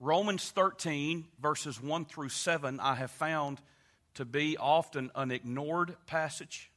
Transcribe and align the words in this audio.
Romans 0.00 0.50
13, 0.50 1.24
verses 1.40 1.80
1 1.82 2.04
through 2.04 2.28
7, 2.28 2.80
I 2.80 2.94
have 2.94 3.10
found 3.10 3.60
to 4.14 4.24
be 4.24 4.56
often 4.56 5.10
an 5.14 5.30
ignored 5.30 5.96
passage. 6.06 6.70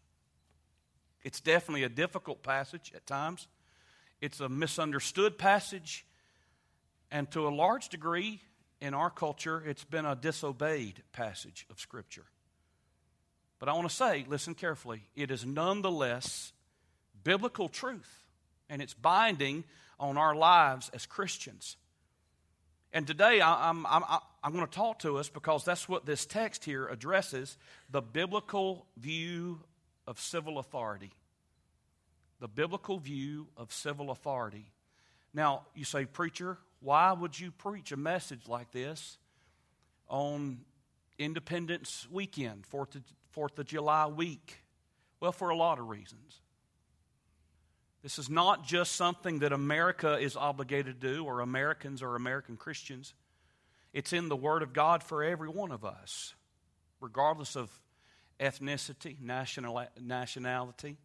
It's 1.24 1.42
definitely 1.42 1.84
a 1.84 1.90
difficult 1.90 2.44
passage 2.44 2.92
at 2.96 3.06
times. 3.06 3.48
It's 4.22 4.40
a 4.40 4.50
misunderstood 4.50 5.38
passage. 5.38 6.06
And 7.12 7.30
to 7.32 7.48
a 7.48 7.50
large 7.50 7.90
degree, 7.90 8.42
in 8.80 8.94
our 8.94 9.10
culture, 9.10 9.64
it's 9.66 9.84
been 9.84 10.06
a 10.06 10.16
disobeyed 10.16 11.02
passage 11.12 11.66
of 11.70 11.80
Scripture. 11.80 12.26
But 13.60 13.70
I 13.70 13.74
want 13.74 13.90
to 13.90 13.96
say, 13.96 14.26
listen 14.28 14.54
carefully, 14.54 15.02
it 15.16 15.32
is 15.32 15.46
nonetheless 15.46 16.54
biblical 17.24 17.70
truth, 17.70 18.26
and 18.70 18.82
it's 18.82 18.94
binding 18.94 19.64
on 20.00 20.18
our 20.18 20.36
lives 20.36 20.92
as 20.94 21.06
Christians. 21.08 21.76
And 22.94 23.06
today 23.06 23.42
I'm, 23.42 23.86
I'm, 23.86 24.04
I'm, 24.44 24.54
going 24.54 24.66
to 24.66 24.72
talk 24.72 25.00
to 25.00 25.18
us 25.18 25.30
because 25.30 25.66
that's 25.66 25.90
what 25.90 26.06
this 26.06 26.26
text 26.26 26.64
here 26.64 26.88
addresses 26.88 27.58
the 27.90 28.02
biblical 28.02 28.86
view 28.98 29.60
of 30.08 30.20
civil 30.20 30.58
authority. 30.58 31.12
The 32.40 32.48
biblical 32.48 32.98
view 32.98 33.48
of 33.58 33.74
civil 33.74 34.10
authority. 34.10 34.72
Now, 35.34 35.66
you 35.76 35.84
say, 35.84 36.06
Preacher, 36.06 36.58
why 36.80 37.12
would 37.12 37.38
you 37.38 37.52
preach 37.52 37.92
a 37.92 37.98
message 37.98 38.48
like 38.48 38.72
this 38.72 39.18
on 40.08 40.60
Independence 41.20 42.08
weekend, 42.10 42.66
4th 42.72 42.96
of, 42.96 43.04
4th 43.36 43.60
of 43.60 43.66
July 43.66 44.08
week? 44.08 44.64
Well, 45.20 45.32
for 45.32 45.50
a 45.50 45.56
lot 45.56 45.80
of 45.80 45.90
reasons. 45.90 46.42
This 48.08 48.20
is 48.20 48.30
not 48.30 48.66
just 48.66 48.94
something 48.96 49.40
that 49.40 49.52
America 49.52 50.18
is 50.18 50.38
obligated 50.38 51.02
to 51.02 51.14
do, 51.16 51.26
or 51.26 51.42
Americans 51.42 52.02
or 52.02 52.16
American 52.16 52.56
Christians. 52.56 53.14
It's 53.92 54.14
in 54.14 54.30
the 54.30 54.36
Word 54.38 54.64
of 54.64 54.72
God 54.72 55.04
for 55.04 55.26
every 55.26 55.50
one 55.50 55.74
of 55.74 55.84
us, 55.84 56.34
regardless 57.02 57.58
of 57.58 57.70
ethnicity, 58.40 59.20
national, 59.20 59.84
nationality, 60.02 60.96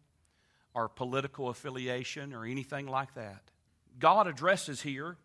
or 0.73 0.87
political 0.87 1.49
affiliation, 1.49 2.33
or 2.33 2.45
anything 2.45 2.87
like 2.87 3.13
that. 3.15 3.41
God 3.99 4.25
addresses 4.25 4.81
here 4.81 5.17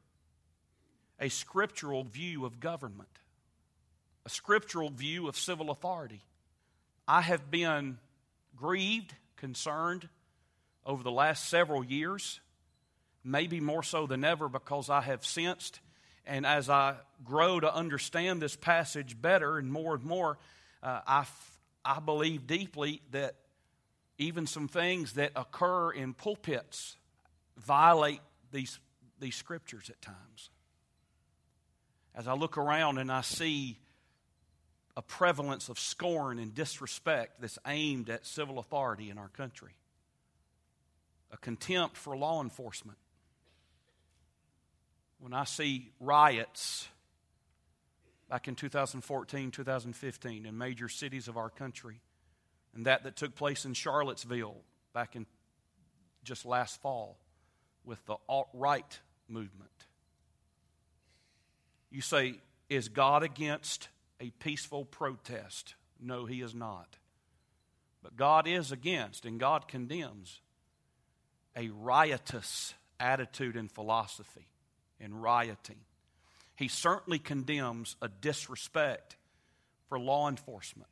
a 1.20 1.28
scriptural 1.28 2.02
view 2.02 2.44
of 2.44 2.58
government, 2.58 3.20
a 4.26 4.30
scriptural 4.30 4.90
view 4.90 5.28
of 5.28 5.36
civil 5.36 5.70
authority. 5.70 6.22
I 7.06 7.20
have 7.20 7.52
been 7.52 7.98
grieved, 8.56 9.14
concerned 9.36 10.08
over 10.84 11.02
the 11.02 11.10
last 11.10 11.48
several 11.48 11.84
years, 11.84 12.40
maybe 13.24 13.60
more 13.60 13.82
so 13.82 14.06
than 14.06 14.24
ever 14.24 14.48
because 14.48 14.88
I 14.88 15.02
have 15.02 15.24
sensed, 15.24 15.80
and 16.26 16.46
as 16.46 16.68
I 16.70 16.96
grow 17.24 17.58
to 17.60 17.74
understand 17.74 18.40
this 18.42 18.56
passage 18.56 19.20
better 19.20 19.58
and 19.58 19.72
more 19.72 19.94
and 19.94 20.04
more, 20.04 20.38
uh, 20.82 21.00
I, 21.06 21.20
f- 21.20 21.60
I 21.84 22.00
believe 22.00 22.46
deeply 22.46 23.02
that 23.12 23.34
even 24.18 24.46
some 24.46 24.68
things 24.68 25.14
that 25.14 25.32
occur 25.36 25.90
in 25.90 26.12
pulpits 26.12 26.96
violate 27.56 28.20
these, 28.52 28.78
these 29.20 29.36
scriptures 29.36 29.88
at 29.90 30.00
times. 30.02 30.50
As 32.14 32.26
I 32.26 32.34
look 32.34 32.58
around 32.58 32.98
and 32.98 33.12
I 33.12 33.20
see 33.20 33.78
a 34.96 35.02
prevalence 35.02 35.68
of 35.68 35.78
scorn 35.78 36.40
and 36.40 36.54
disrespect 36.54 37.40
that's 37.40 37.58
aimed 37.66 38.10
at 38.10 38.26
civil 38.26 38.58
authority 38.58 39.10
in 39.10 39.18
our 39.18 39.28
country, 39.28 39.72
a 41.30 41.36
contempt 41.36 41.96
for 41.96 42.16
law 42.16 42.42
enforcement. 42.42 42.98
When 45.20 45.34
I 45.34 45.44
see 45.44 45.90
riots 46.00 46.88
back 48.28 48.48
in 48.48 48.54
2014, 48.54 49.50
2015 49.50 50.46
in 50.46 50.58
major 50.58 50.88
cities 50.88 51.28
of 51.28 51.36
our 51.36 51.50
country, 51.50 52.00
and 52.74 52.86
that 52.86 53.02
that 53.04 53.16
took 53.16 53.34
place 53.34 53.64
in 53.64 53.74
Charlottesville 53.74 54.62
back 54.92 55.16
in 55.16 55.26
just 56.24 56.44
last 56.44 56.80
fall 56.80 57.18
with 57.84 58.04
the 58.06 58.16
alt 58.28 58.48
right 58.52 59.00
movement. 59.28 59.70
You 61.90 62.02
say, 62.02 62.34
is 62.68 62.88
God 62.88 63.22
against 63.22 63.88
a 64.20 64.30
peaceful 64.30 64.84
protest? 64.84 65.74
No, 66.00 66.26
He 66.26 66.42
is 66.42 66.54
not. 66.54 66.98
But 68.02 68.16
God 68.16 68.46
is 68.46 68.70
against 68.70 69.24
and 69.24 69.40
God 69.40 69.68
condemns 69.68 70.40
a 71.58 71.68
riotous 71.70 72.74
attitude 73.00 73.56
and 73.56 73.70
philosophy 73.70 74.46
in 75.00 75.14
rioting. 75.14 75.80
He 76.56 76.68
certainly 76.68 77.18
condemns 77.18 77.96
a 78.00 78.08
disrespect 78.08 79.16
for 79.88 79.98
law 79.98 80.28
enforcement. 80.28 80.90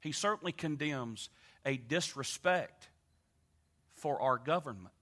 He 0.00 0.12
certainly 0.12 0.52
condemns 0.52 1.28
a 1.64 1.76
disrespect 1.76 2.88
for 3.94 4.20
our 4.20 4.38
government 4.38 4.94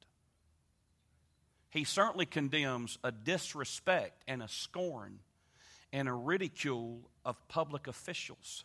he 1.76 1.84
certainly 1.84 2.24
condemns 2.24 2.98
a 3.04 3.12
disrespect 3.12 4.22
and 4.26 4.42
a 4.42 4.48
scorn 4.48 5.18
and 5.92 6.08
a 6.08 6.12
ridicule 6.12 7.02
of 7.22 7.36
public 7.48 7.86
officials. 7.86 8.64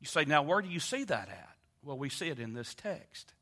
You 0.00 0.08
say, 0.08 0.24
now 0.24 0.42
where 0.42 0.60
do 0.60 0.68
you 0.68 0.80
see 0.80 1.04
that 1.04 1.28
at? 1.28 1.56
Well, 1.84 1.96
we 1.96 2.08
see 2.08 2.26
it 2.26 2.40
in 2.40 2.54
this 2.54 2.74
text. 2.74 3.32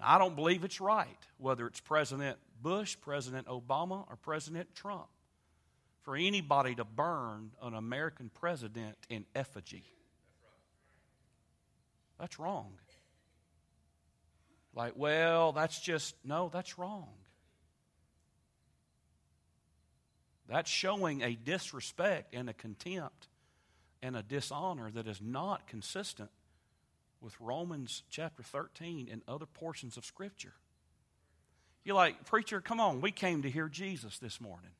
I 0.00 0.18
don't 0.18 0.36
believe 0.36 0.64
it's 0.64 0.80
right, 0.80 1.08
whether 1.38 1.66
it's 1.66 1.80
President 1.80 2.38
Bush, 2.62 2.96
President 3.00 3.46
Obama, 3.46 4.04
or 4.08 4.16
President 4.22 4.74
Trump, 4.74 5.08
for 6.02 6.16
anybody 6.16 6.74
to 6.74 6.84
burn 6.84 7.50
an 7.62 7.74
American 7.74 8.30
president 8.32 8.96
in 9.08 9.24
effigy. 9.34 9.84
That's 12.18 12.38
wrong. 12.38 12.72
Like, 14.74 14.92
well, 14.96 15.52
that's 15.52 15.80
just, 15.80 16.14
no, 16.24 16.50
that's 16.52 16.78
wrong. 16.78 17.08
That's 20.48 20.70
showing 20.70 21.22
a 21.22 21.34
disrespect 21.34 22.34
and 22.34 22.48
a 22.48 22.52
contempt 22.52 23.28
and 24.02 24.16
a 24.16 24.22
dishonor 24.22 24.90
that 24.92 25.08
is 25.08 25.20
not 25.20 25.66
consistent 25.66 26.30
with 27.20 27.34
Romans 27.40 28.02
chapter 28.10 28.42
13 28.42 29.08
and 29.10 29.22
other 29.26 29.46
portions 29.46 29.96
of 29.96 30.04
Scripture. 30.04 30.54
You're 31.84 31.96
like, 31.96 32.24
Preacher, 32.26 32.60
come 32.60 32.80
on, 32.80 33.00
we 33.00 33.10
came 33.10 33.42
to 33.42 33.50
hear 33.50 33.68
Jesus 33.68 34.18
this 34.18 34.40
morning. 34.40 34.70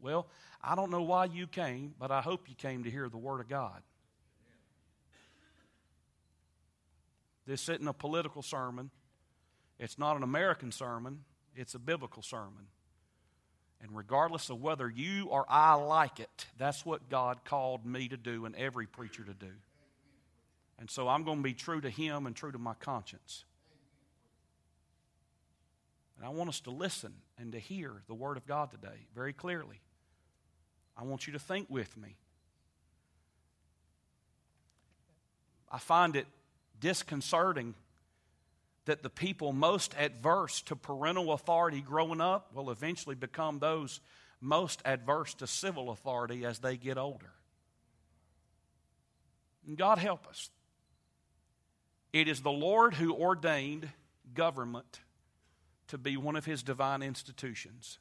Well, 0.00 0.26
I 0.62 0.74
don't 0.74 0.90
know 0.90 1.02
why 1.02 1.26
you 1.26 1.46
came, 1.46 1.94
but 1.98 2.10
I 2.10 2.20
hope 2.20 2.48
you 2.48 2.54
came 2.54 2.84
to 2.84 2.90
hear 2.90 3.08
the 3.08 3.16
Word 3.18 3.40
of 3.40 3.48
God. 3.48 3.82
This 7.46 7.68
isn't 7.68 7.86
a 7.86 7.92
political 7.92 8.42
sermon. 8.42 8.90
It's 9.78 9.98
not 9.98 10.16
an 10.16 10.22
American 10.22 10.72
sermon, 10.72 11.24
it's 11.54 11.74
a 11.74 11.78
biblical 11.78 12.22
sermon. 12.22 12.66
And 13.82 13.94
regardless 13.94 14.48
of 14.48 14.60
whether 14.62 14.88
you 14.88 15.26
or 15.26 15.44
I 15.48 15.74
like 15.74 16.18
it, 16.18 16.46
that's 16.56 16.86
what 16.86 17.10
God 17.10 17.44
called 17.44 17.84
me 17.84 18.08
to 18.08 18.16
do 18.16 18.46
and 18.46 18.56
every 18.56 18.86
preacher 18.86 19.22
to 19.22 19.34
do. 19.34 19.52
And 20.78 20.90
so 20.90 21.08
I'm 21.08 21.24
going 21.24 21.38
to 21.38 21.42
be 21.42 21.54
true 21.54 21.80
to 21.80 21.90
Him 21.90 22.26
and 22.26 22.36
true 22.36 22.52
to 22.52 22.58
my 22.58 22.74
conscience. 22.74 23.44
And 26.16 26.26
I 26.26 26.30
want 26.30 26.48
us 26.48 26.60
to 26.60 26.70
listen 26.70 27.12
and 27.38 27.52
to 27.52 27.58
hear 27.58 27.92
the 28.08 28.14
Word 28.14 28.36
of 28.36 28.46
God 28.46 28.70
today 28.70 29.06
very 29.14 29.32
clearly. 29.32 29.80
I 30.96 31.04
want 31.04 31.26
you 31.26 31.32
to 31.34 31.38
think 31.38 31.68
with 31.68 31.96
me. 31.96 32.16
I 35.70 35.78
find 35.78 36.16
it 36.16 36.26
disconcerting 36.80 37.74
that 38.86 39.02
the 39.02 39.10
people 39.10 39.52
most 39.52 39.94
adverse 39.98 40.62
to 40.62 40.76
parental 40.76 41.32
authority 41.32 41.80
growing 41.80 42.20
up 42.20 42.54
will 42.54 42.70
eventually 42.70 43.16
become 43.16 43.58
those 43.58 44.00
most 44.40 44.80
adverse 44.84 45.34
to 45.34 45.46
civil 45.46 45.90
authority 45.90 46.44
as 46.44 46.60
they 46.60 46.76
get 46.76 46.96
older. 46.96 47.32
And 49.66 49.76
God 49.76 49.98
help 49.98 50.26
us. 50.28 50.50
It 52.16 52.28
is 52.28 52.40
the 52.40 52.50
Lord 52.50 52.94
who 52.94 53.12
ordained 53.12 53.90
government 54.32 55.00
to 55.88 55.98
be 55.98 56.16
one 56.16 56.34
of 56.34 56.46
his 56.46 56.62
divine 56.62 57.02
institutions. 57.02 57.98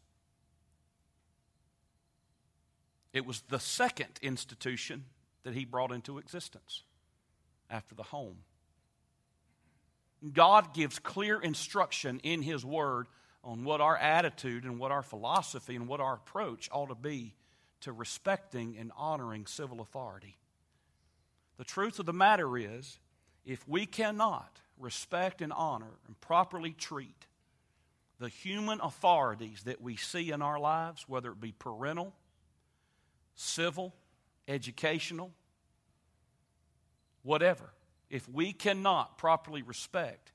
It 3.12 3.26
was 3.26 3.42
the 3.50 3.60
second 3.60 4.18
institution 4.22 5.04
that 5.44 5.54
he 5.54 5.66
brought 5.66 5.92
into 5.92 6.18
existence 6.18 6.84
after 7.70 7.94
the 7.94 8.04
home. 8.04 8.38
God 10.32 10.74
gives 10.74 10.98
clear 10.98 11.38
instruction 11.42 12.22
in 12.24 12.42
His 12.42 12.64
Word 12.64 13.08
on 13.44 13.66
what 13.66 13.82
our 13.82 13.98
attitude 13.98 14.64
and 14.64 14.80
what 14.80 14.94
our 14.94 15.04
philosophy 15.04 15.76
and 15.76 15.90
what 15.90 16.00
our 16.00 16.14
approach 16.14 16.70
ought 16.72 16.88
to 16.88 16.96
be 16.96 17.36
to 17.82 17.92
respecting 17.92 18.78
and 18.80 18.94
honoring 18.96 19.46
civil 19.46 19.82
authority. 19.82 20.38
The 21.58 21.66
truth 21.66 22.00
of 22.00 22.06
the 22.06 22.14
matter 22.14 22.58
is, 22.58 22.98
if 23.46 23.68
we 23.68 23.86
cannot 23.86 24.60
respect 24.80 25.42
and 25.42 25.54
honor 25.54 26.00
and 26.08 26.20
properly 26.22 26.72
treat 26.72 27.28
the 28.20 28.30
human 28.30 28.80
authorities 28.82 29.64
that 29.64 29.82
we 29.82 29.96
see 29.96 30.32
in 30.32 30.42
our 30.42 30.60
lives, 30.60 31.06
whether 31.08 31.32
it 31.32 31.40
be 31.40 31.54
parental, 31.58 32.14
civil, 33.36 33.94
educational, 34.48 35.32
whatever, 37.24 37.74
if 38.10 38.28
we 38.30 38.54
cannot 38.54 39.18
properly 39.18 39.62
respect 39.62 40.32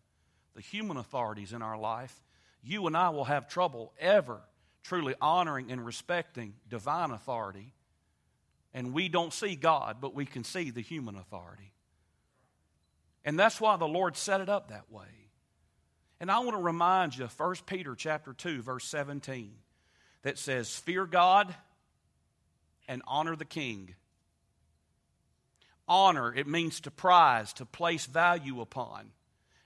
the 0.55 0.61
human 0.61 0.97
authorities 0.97 1.53
in 1.53 1.63
our 1.63 1.79
life, 1.79 2.23
you 2.63 2.87
and 2.87 2.97
I 2.97 3.09
will 3.11 3.25
have 3.25 3.49
trouble 3.49 3.93
ever 3.99 4.41
truly 4.83 5.15
honoring 5.21 5.71
and 5.71 5.85
respecting 5.85 6.55
divine 6.69 7.11
authority. 7.11 7.73
And 8.73 8.93
we 8.93 9.09
don't 9.09 9.33
see 9.33 9.57
God, 9.57 9.97
but 10.01 10.15
we 10.15 10.27
can 10.27 10.45
see 10.45 10.71
the 10.71 10.81
human 10.81 11.17
authority. 11.17 11.73
And 13.25 13.39
that's 13.39 13.61
why 13.61 13.77
the 13.77 13.89
Lord 13.89 14.17
set 14.17 14.41
it 14.41 14.49
up 14.49 14.69
that 14.69 14.91
way. 14.91 15.07
And 16.21 16.31
I 16.31 16.39
want 16.41 16.53
to 16.53 16.63
remind 16.63 17.17
you, 17.17 17.25
of 17.25 17.39
1 17.39 17.57
Peter 17.67 17.95
chapter 17.95 18.33
2, 18.33 18.63
verse 18.63 18.85
17, 18.85 19.53
that 20.23 20.39
says, 20.39 20.77
Fear 20.77 21.07
God 21.07 21.55
and 22.89 23.03
honor 23.07 23.37
the 23.37 23.45
king. 23.45 23.95
Honor, 25.89 26.33
it 26.35 26.47
means 26.47 26.81
to 26.81 26.91
prize, 26.91 27.53
to 27.55 27.65
place 27.65 28.07
value 28.07 28.61
upon. 28.61 29.11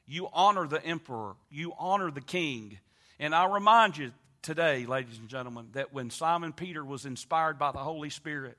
You 0.06 0.28
honor 0.32 0.66
the 0.66 0.84
emperor, 0.84 1.34
you 1.50 1.72
honor 1.78 2.10
the 2.10 2.20
king. 2.20 2.78
And 3.18 3.34
I 3.34 3.46
remind 3.46 3.96
you 3.96 4.12
today, 4.42 4.86
ladies 4.86 5.18
and 5.18 5.28
gentlemen, 5.28 5.68
that 5.72 5.92
when 5.92 6.10
Simon 6.10 6.52
Peter 6.52 6.84
was 6.84 7.06
inspired 7.06 7.58
by 7.58 7.72
the 7.72 7.78
Holy 7.78 8.10
Spirit 8.10 8.58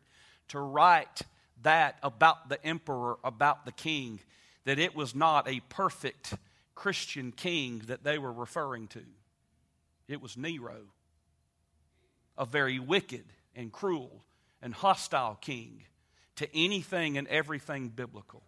to 0.50 0.60
write 0.60 1.22
that 1.62 1.98
about 2.04 2.50
the 2.50 2.64
emperor, 2.66 3.18
about 3.24 3.66
the 3.66 3.72
king, 3.72 4.20
that 4.66 4.80
it 4.80 4.96
was 4.96 5.16
not 5.16 5.48
a 5.48 5.62
perfect 5.70 6.34
Christian 6.74 7.32
king 7.32 7.84
that 7.88 8.04
they 8.04 8.18
were 8.18 8.34
referring 8.34 8.88
to. 8.90 9.02
It 10.08 10.22
was 10.22 10.38
Nero, 10.38 10.82
a 12.38 12.46
very 12.46 12.80
wicked 12.80 13.26
and 13.56 13.72
cruel 13.72 14.24
and 14.62 14.74
hostile 14.74 15.38
king 15.40 15.84
to 16.36 16.48
anything 16.56 17.18
and 17.18 17.28
everything 17.28 17.90
biblical. 17.90 18.44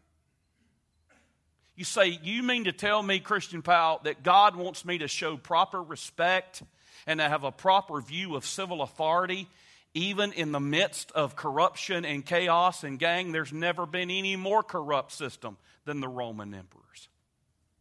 You 1.75 1.86
say, 1.86 2.19
You 2.22 2.44
mean 2.44 2.66
to 2.66 2.72
tell 2.72 3.02
me, 3.02 3.19
Christian 3.19 3.62
Powell, 3.62 4.02
that 4.04 4.24
God 4.24 4.56
wants 4.56 4.84
me 4.84 4.98
to 5.00 5.08
show 5.08 5.38
proper 5.38 5.81
respect 5.81 6.64
and 7.06 7.19
to 7.19 7.30
have 7.30 7.44
a 7.44 7.52
proper 7.52 8.02
view 8.02 8.36
of 8.36 8.46
civil 8.46 8.81
authority, 8.81 9.48
even 9.94 10.34
in 10.34 10.52
the 10.52 10.60
midst 10.60 11.12
of 11.14 11.36
corruption 11.36 12.04
and 12.04 12.25
chaos 12.25 12.84
and 12.84 13.00
gang? 13.00 13.31
There's 13.31 13.54
never 13.54 13.86
been 13.86 14.10
any 14.10 14.36
more 14.36 14.64
corrupt 14.64 15.12
system 15.12 15.58
than 15.88 16.01
the 16.01 16.07
Roman 16.07 16.54
emperors 16.54 17.10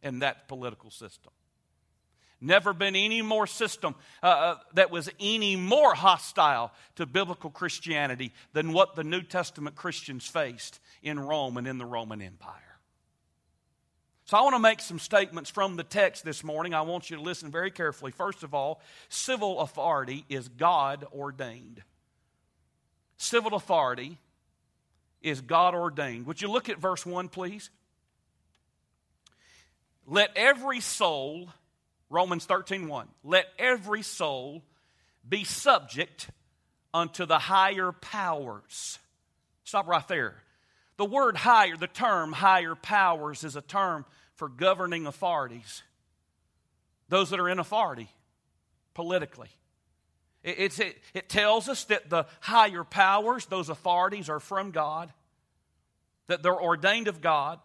and 0.01 0.23
that 0.23 0.47
political 0.47 0.89
system. 0.89 1.31
Never 2.39 2.73
been 2.73 2.95
any 2.95 3.21
more 3.21 3.47
system 3.47 3.95
uh, 4.21 4.27
uh, 4.27 4.55
that 4.73 4.91
was 4.91 5.09
any 5.19 5.55
more 5.55 5.93
hostile 5.93 6.71
to 6.95 7.05
biblical 7.05 7.49
Christianity 7.49 8.31
than 8.53 8.73
what 8.73 8.95
the 8.95 9.03
New 9.03 9.21
Testament 9.23 9.75
Christians 9.75 10.25
faced 10.25 10.79
in 11.01 11.19
Rome 11.19 11.57
and 11.57 11.67
in 11.67 11.77
the 11.77 11.85
Roman 11.85 12.21
Empire. 12.21 12.53
So 14.25 14.37
I 14.37 14.41
want 14.41 14.55
to 14.55 14.59
make 14.59 14.81
some 14.81 14.99
statements 14.99 15.49
from 15.49 15.77
the 15.77 15.83
text 15.83 16.23
this 16.23 16.43
morning. 16.43 16.73
I 16.73 16.81
want 16.81 17.09
you 17.09 17.17
to 17.17 17.23
listen 17.23 17.49
very 17.49 17.71
carefully. 17.71 18.11
First 18.11 18.43
of 18.43 18.53
all, 18.53 18.81
civil 19.09 19.61
authority 19.61 20.25
is 20.29 20.47
God 20.47 21.05
ordained. 21.13 21.81
Civil 23.17 23.55
authority 23.55 24.19
is 25.21 25.41
God 25.41 25.73
ordained. 25.73 26.27
Would 26.27 26.41
you 26.41 26.51
look 26.51 26.69
at 26.69 26.77
verse 26.77 27.05
1, 27.05 27.29
please? 27.29 27.71
Let 30.07 30.31
every 30.37 30.79
soul, 30.79 31.49
Romans 32.09 32.45
13 32.45 32.87
1, 32.87 33.07
let 33.25 33.47
every 33.59 34.01
soul 34.01 34.63
be 35.27 35.43
subject 35.43 36.29
unto 36.93 37.25
the 37.25 37.37
higher 37.37 37.91
powers. 37.91 38.99
Stop 39.65 39.87
right 39.87 40.07
there. 40.07 40.35
The 40.95 41.05
word 41.05 41.35
higher, 41.35 41.75
the 41.75 41.87
term 41.87 42.31
higher 42.31 42.73
powers, 42.73 43.43
is 43.43 43.57
a 43.57 43.61
term 43.61 44.05
for 44.35 44.47
governing 44.47 45.05
authorities, 45.05 45.83
those 47.09 47.29
that 47.31 47.39
are 47.39 47.49
in 47.49 47.59
authority 47.59 48.07
politically. 48.93 49.49
It, 50.43 50.79
it, 50.79 50.97
it 51.13 51.29
tells 51.29 51.67
us 51.67 51.83
that 51.85 52.09
the 52.09 52.25
higher 52.39 52.85
powers, 52.85 53.45
those 53.45 53.67
authorities, 53.67 54.29
are 54.29 54.39
from 54.39 54.71
God, 54.71 55.11
that 56.27 56.41
they're 56.41 56.59
ordained 56.59 57.09
of 57.09 57.19
God, 57.19 57.59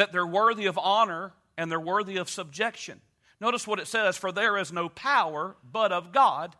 that 0.00 0.12
they're 0.12 0.26
worthy 0.26 0.64
of 0.64 0.78
honor 0.78 1.34
and 1.58 1.70
they're 1.70 1.78
worthy 1.78 2.16
of 2.16 2.30
subjection. 2.30 3.02
Notice 3.38 3.66
what 3.66 3.78
it 3.78 3.86
says 3.86 4.16
For 4.16 4.32
there 4.32 4.56
is 4.56 4.72
no 4.72 4.88
power 4.88 5.56
but 5.62 5.92
of 5.92 6.10
God. 6.10 6.56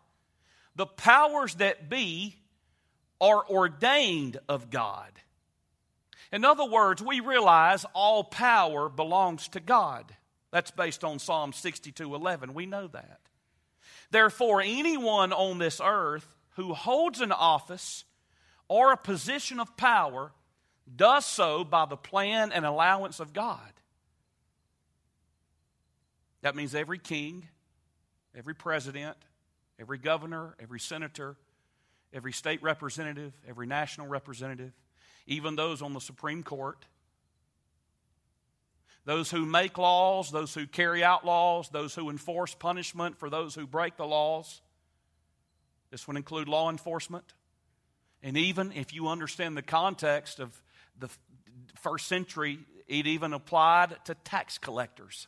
The 0.77 0.85
powers 0.85 1.55
that 1.55 1.89
be 1.89 2.37
are 3.19 3.43
ordained 3.49 4.37
of 4.47 4.69
God. 4.69 5.13
In 6.31 6.45
other 6.45 6.67
words, 6.67 7.03
we 7.03 7.21
realize 7.21 7.87
all 7.95 8.25
power 8.25 8.91
belongs 8.91 9.49
to 9.49 9.61
God. 9.61 10.15
That's 10.51 10.71
based 10.71 11.03
on 11.03 11.19
Psalm 11.19 11.55
62 11.55 12.15
11. 12.15 12.53
We 12.53 12.67
know 12.67 12.89
that. 12.89 13.21
Therefore, 14.11 14.61
anyone 14.61 15.33
on 15.33 15.57
this 15.57 15.81
earth 15.83 16.37
who 16.57 16.75
holds 16.75 17.23
an 17.23 17.33
office 17.33 18.05
or 18.69 18.93
a 18.93 18.99
position 18.99 19.61
of 19.61 19.79
power 19.79 20.33
does 20.97 21.25
so 21.25 21.65
by 21.65 21.87
the 21.87 21.97
plan 21.97 22.53
and 22.53 22.65
allowance 22.65 23.21
of 23.21 23.33
God. 23.33 23.73
That 26.43 26.57
means 26.57 26.75
every 26.75 26.99
king, 26.99 27.49
every 28.35 28.55
president, 28.55 29.17
every 29.79 29.99
governor, 29.99 30.55
every 30.59 30.81
senator, 30.81 31.37
every 32.13 32.33
state 32.33 32.63
representative, 32.63 33.33
every 33.49 33.67
national 33.67 34.07
representative, 34.07 34.73
even 35.27 35.57
those 35.57 35.83
on 35.83 35.93
the 35.93 36.01
Supreme 36.01 36.43
Court, 36.43 36.85
those 39.05 39.31
who 39.31 39.47
make 39.47 39.79
laws, 39.79 40.31
those 40.31 40.55
who 40.55 40.67
carry 40.67 41.03
out 41.03 41.25
laws, 41.25 41.69
those 41.71 41.95
who 41.95 42.11
enforce 42.11 42.55
punishment 42.55 43.19
for 43.19 43.31
those 43.31 43.55
who 43.55 43.67
break 43.67 43.97
the 43.97 44.07
laws. 44.07 44.61
This 45.91 46.07
would 46.07 46.17
include 46.17 46.49
law 46.49 46.71
enforcement. 46.71 47.25
And 48.23 48.37
even 48.37 48.73
if 48.73 48.93
you 48.93 49.09
understand 49.09 49.57
the 49.57 49.63
context 49.63 50.39
of 50.39 50.61
the 51.01 51.11
first 51.77 52.07
century, 52.07 52.59
it 52.87 53.07
even 53.07 53.33
applied 53.33 53.97
to 54.05 54.15
tax 54.15 54.59
collectors. 54.59 55.27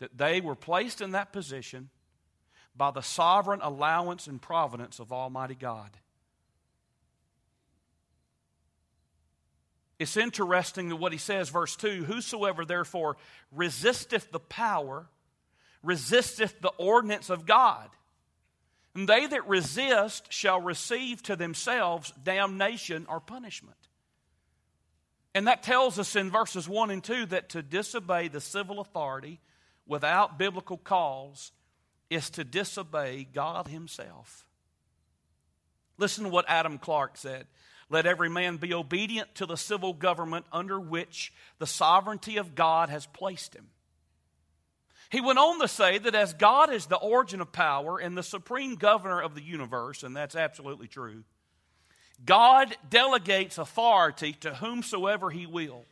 That 0.00 0.16
they 0.16 0.40
were 0.40 0.54
placed 0.54 1.00
in 1.00 1.12
that 1.12 1.32
position 1.32 1.90
by 2.76 2.90
the 2.90 3.00
sovereign 3.00 3.60
allowance 3.62 4.26
and 4.26 4.40
providence 4.40 4.98
of 4.98 5.12
Almighty 5.12 5.54
God. 5.54 5.90
It's 9.98 10.16
interesting 10.16 10.88
that 10.88 10.96
what 10.96 11.12
he 11.12 11.18
says, 11.18 11.50
verse 11.50 11.76
2 11.76 12.04
Whosoever 12.04 12.64
therefore 12.64 13.16
resisteth 13.52 14.30
the 14.32 14.40
power, 14.40 15.06
resisteth 15.82 16.60
the 16.60 16.72
ordinance 16.78 17.30
of 17.30 17.46
God. 17.46 17.88
And 18.94 19.08
they 19.08 19.26
that 19.26 19.48
resist 19.48 20.32
shall 20.32 20.60
receive 20.60 21.22
to 21.24 21.36
themselves 21.36 22.12
damnation 22.22 23.06
or 23.08 23.20
punishment. 23.20 23.76
And 25.34 25.48
that 25.48 25.64
tells 25.64 25.98
us 25.98 26.14
in 26.14 26.30
verses 26.30 26.68
1 26.68 26.90
and 26.90 27.02
2 27.02 27.26
that 27.26 27.48
to 27.50 27.62
disobey 27.62 28.28
the 28.28 28.40
civil 28.40 28.80
authority 28.80 29.40
without 29.86 30.38
biblical 30.38 30.76
cause 30.76 31.50
is 32.08 32.30
to 32.30 32.44
disobey 32.44 33.26
God 33.32 33.66
Himself. 33.66 34.46
Listen 35.98 36.24
to 36.24 36.30
what 36.30 36.44
Adam 36.48 36.78
Clarke 36.78 37.16
said. 37.16 37.46
Let 37.90 38.06
every 38.06 38.30
man 38.30 38.56
be 38.56 38.74
obedient 38.74 39.34
to 39.36 39.46
the 39.46 39.56
civil 39.56 39.92
government 39.92 40.46
under 40.52 40.80
which 40.80 41.32
the 41.58 41.66
sovereignty 41.66 42.36
of 42.36 42.54
God 42.54 42.88
has 42.88 43.06
placed 43.06 43.54
him. 43.54 43.66
He 45.10 45.20
went 45.20 45.38
on 45.38 45.60
to 45.60 45.68
say 45.68 45.98
that 45.98 46.14
as 46.14 46.32
God 46.32 46.72
is 46.72 46.86
the 46.86 46.96
origin 46.96 47.40
of 47.40 47.52
power 47.52 47.98
and 47.98 48.16
the 48.16 48.22
supreme 48.22 48.74
governor 48.74 49.20
of 49.20 49.34
the 49.34 49.42
universe, 49.42 50.02
and 50.02 50.16
that's 50.16 50.34
absolutely 50.34 50.88
true, 50.88 51.24
God 52.24 52.76
delegates 52.88 53.58
authority 53.58 54.32
to 54.40 54.54
whomsoever 54.54 55.30
he 55.30 55.46
will. 55.46 55.84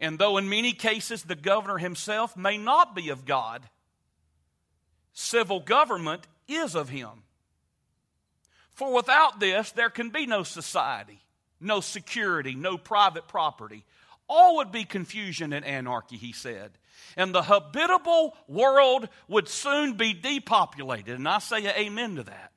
And 0.00 0.18
though 0.18 0.36
in 0.36 0.48
many 0.48 0.72
cases 0.72 1.22
the 1.22 1.36
governor 1.36 1.78
himself 1.78 2.36
may 2.36 2.58
not 2.58 2.94
be 2.94 3.08
of 3.08 3.24
God, 3.24 3.62
civil 5.12 5.60
government 5.60 6.26
is 6.48 6.74
of 6.74 6.88
him. 6.88 7.10
For 8.72 8.92
without 8.92 9.38
this, 9.38 9.70
there 9.70 9.90
can 9.90 10.10
be 10.10 10.26
no 10.26 10.42
society, 10.42 11.20
no 11.60 11.80
security, 11.80 12.54
no 12.54 12.76
private 12.76 13.28
property. 13.28 13.84
All 14.28 14.56
would 14.56 14.72
be 14.72 14.84
confusion 14.84 15.52
and 15.52 15.64
anarchy, 15.64 16.16
he 16.16 16.32
said. 16.32 16.72
And 17.16 17.34
the 17.34 17.42
habitable 17.42 18.36
world 18.48 19.08
would 19.28 19.48
soon 19.48 19.94
be 19.94 20.14
depopulated. 20.14 21.16
And 21.16 21.28
I 21.28 21.38
say 21.38 21.66
amen 21.66 22.16
to 22.16 22.24
that. 22.24 22.54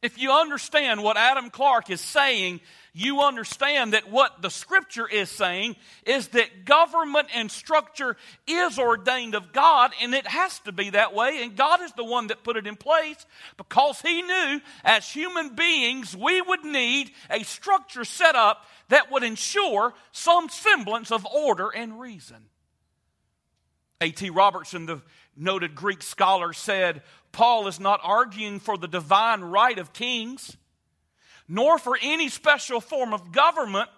If 0.00 0.16
you 0.16 0.30
understand 0.30 1.02
what 1.02 1.16
Adam 1.16 1.50
Clarke 1.50 1.90
is 1.90 2.00
saying, 2.00 2.60
you 2.92 3.20
understand 3.20 3.94
that 3.94 4.08
what 4.08 4.42
the 4.42 4.50
scripture 4.50 5.08
is 5.08 5.28
saying 5.28 5.74
is 6.06 6.28
that 6.28 6.64
government 6.64 7.28
and 7.34 7.50
structure 7.50 8.16
is 8.46 8.78
ordained 8.78 9.34
of 9.34 9.52
God, 9.52 9.92
and 10.00 10.14
it 10.14 10.26
has 10.26 10.60
to 10.60 10.72
be 10.72 10.90
that 10.90 11.14
way. 11.14 11.42
And 11.42 11.56
God 11.56 11.82
is 11.82 11.92
the 11.92 12.04
one 12.04 12.28
that 12.28 12.44
put 12.44 12.56
it 12.56 12.66
in 12.66 12.76
place 12.76 13.26
because 13.56 14.00
He 14.00 14.22
knew 14.22 14.60
as 14.84 15.08
human 15.10 15.56
beings 15.56 16.16
we 16.16 16.40
would 16.42 16.64
need 16.64 17.10
a 17.28 17.42
structure 17.42 18.04
set 18.04 18.36
up 18.36 18.64
that 18.88 19.10
would 19.10 19.24
ensure 19.24 19.94
some 20.12 20.48
semblance 20.48 21.10
of 21.10 21.26
order 21.26 21.70
and 21.70 22.00
reason. 22.00 22.46
A.T. 24.00 24.30
Robertson, 24.30 24.86
the 24.86 25.02
noted 25.36 25.74
Greek 25.74 26.02
scholar, 26.02 26.52
said 26.52 27.02
Paul 27.32 27.66
is 27.66 27.80
not 27.80 28.00
arguing 28.02 28.60
for 28.60 28.76
the 28.78 28.88
divine 28.88 29.40
right 29.40 29.78
of 29.78 29.92
kings, 29.92 30.56
nor 31.48 31.78
for 31.78 31.98
any 32.00 32.28
special 32.28 32.80
form 32.80 33.12
of 33.12 33.32
government, 33.32 33.88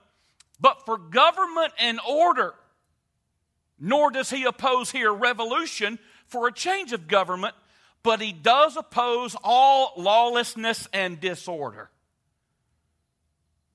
but 0.59 0.87
for 0.87 0.97
government 0.97 1.73
and 1.78 2.00
order. 2.09 2.54
Nor 3.78 4.11
does 4.11 4.30
he 4.30 4.45
oppose 4.45 4.90
here 4.90 5.12
revolution 5.12 5.99
for 6.26 6.49
a 6.49 6.52
change 6.52 6.92
of 6.92 7.09
government, 7.09 7.54
but 8.02 8.21
he 8.21 8.33
does 8.33 8.76
oppose 8.76 9.37
all 9.42 9.92
lawlessness 9.97 10.88
and 10.92 11.21
disorder. 11.21 11.90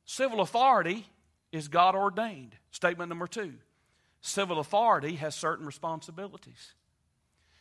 Civil 0.06 0.42
authority 0.42 1.06
is 1.52 1.68
God 1.68 1.96
ordained. 1.96 2.56
Statement 2.72 3.10
number 3.10 3.28
two 3.28 3.54
civil 4.26 4.60
authority 4.60 5.16
has 5.16 5.36
certain 5.36 5.66
responsibilities. 5.66 6.74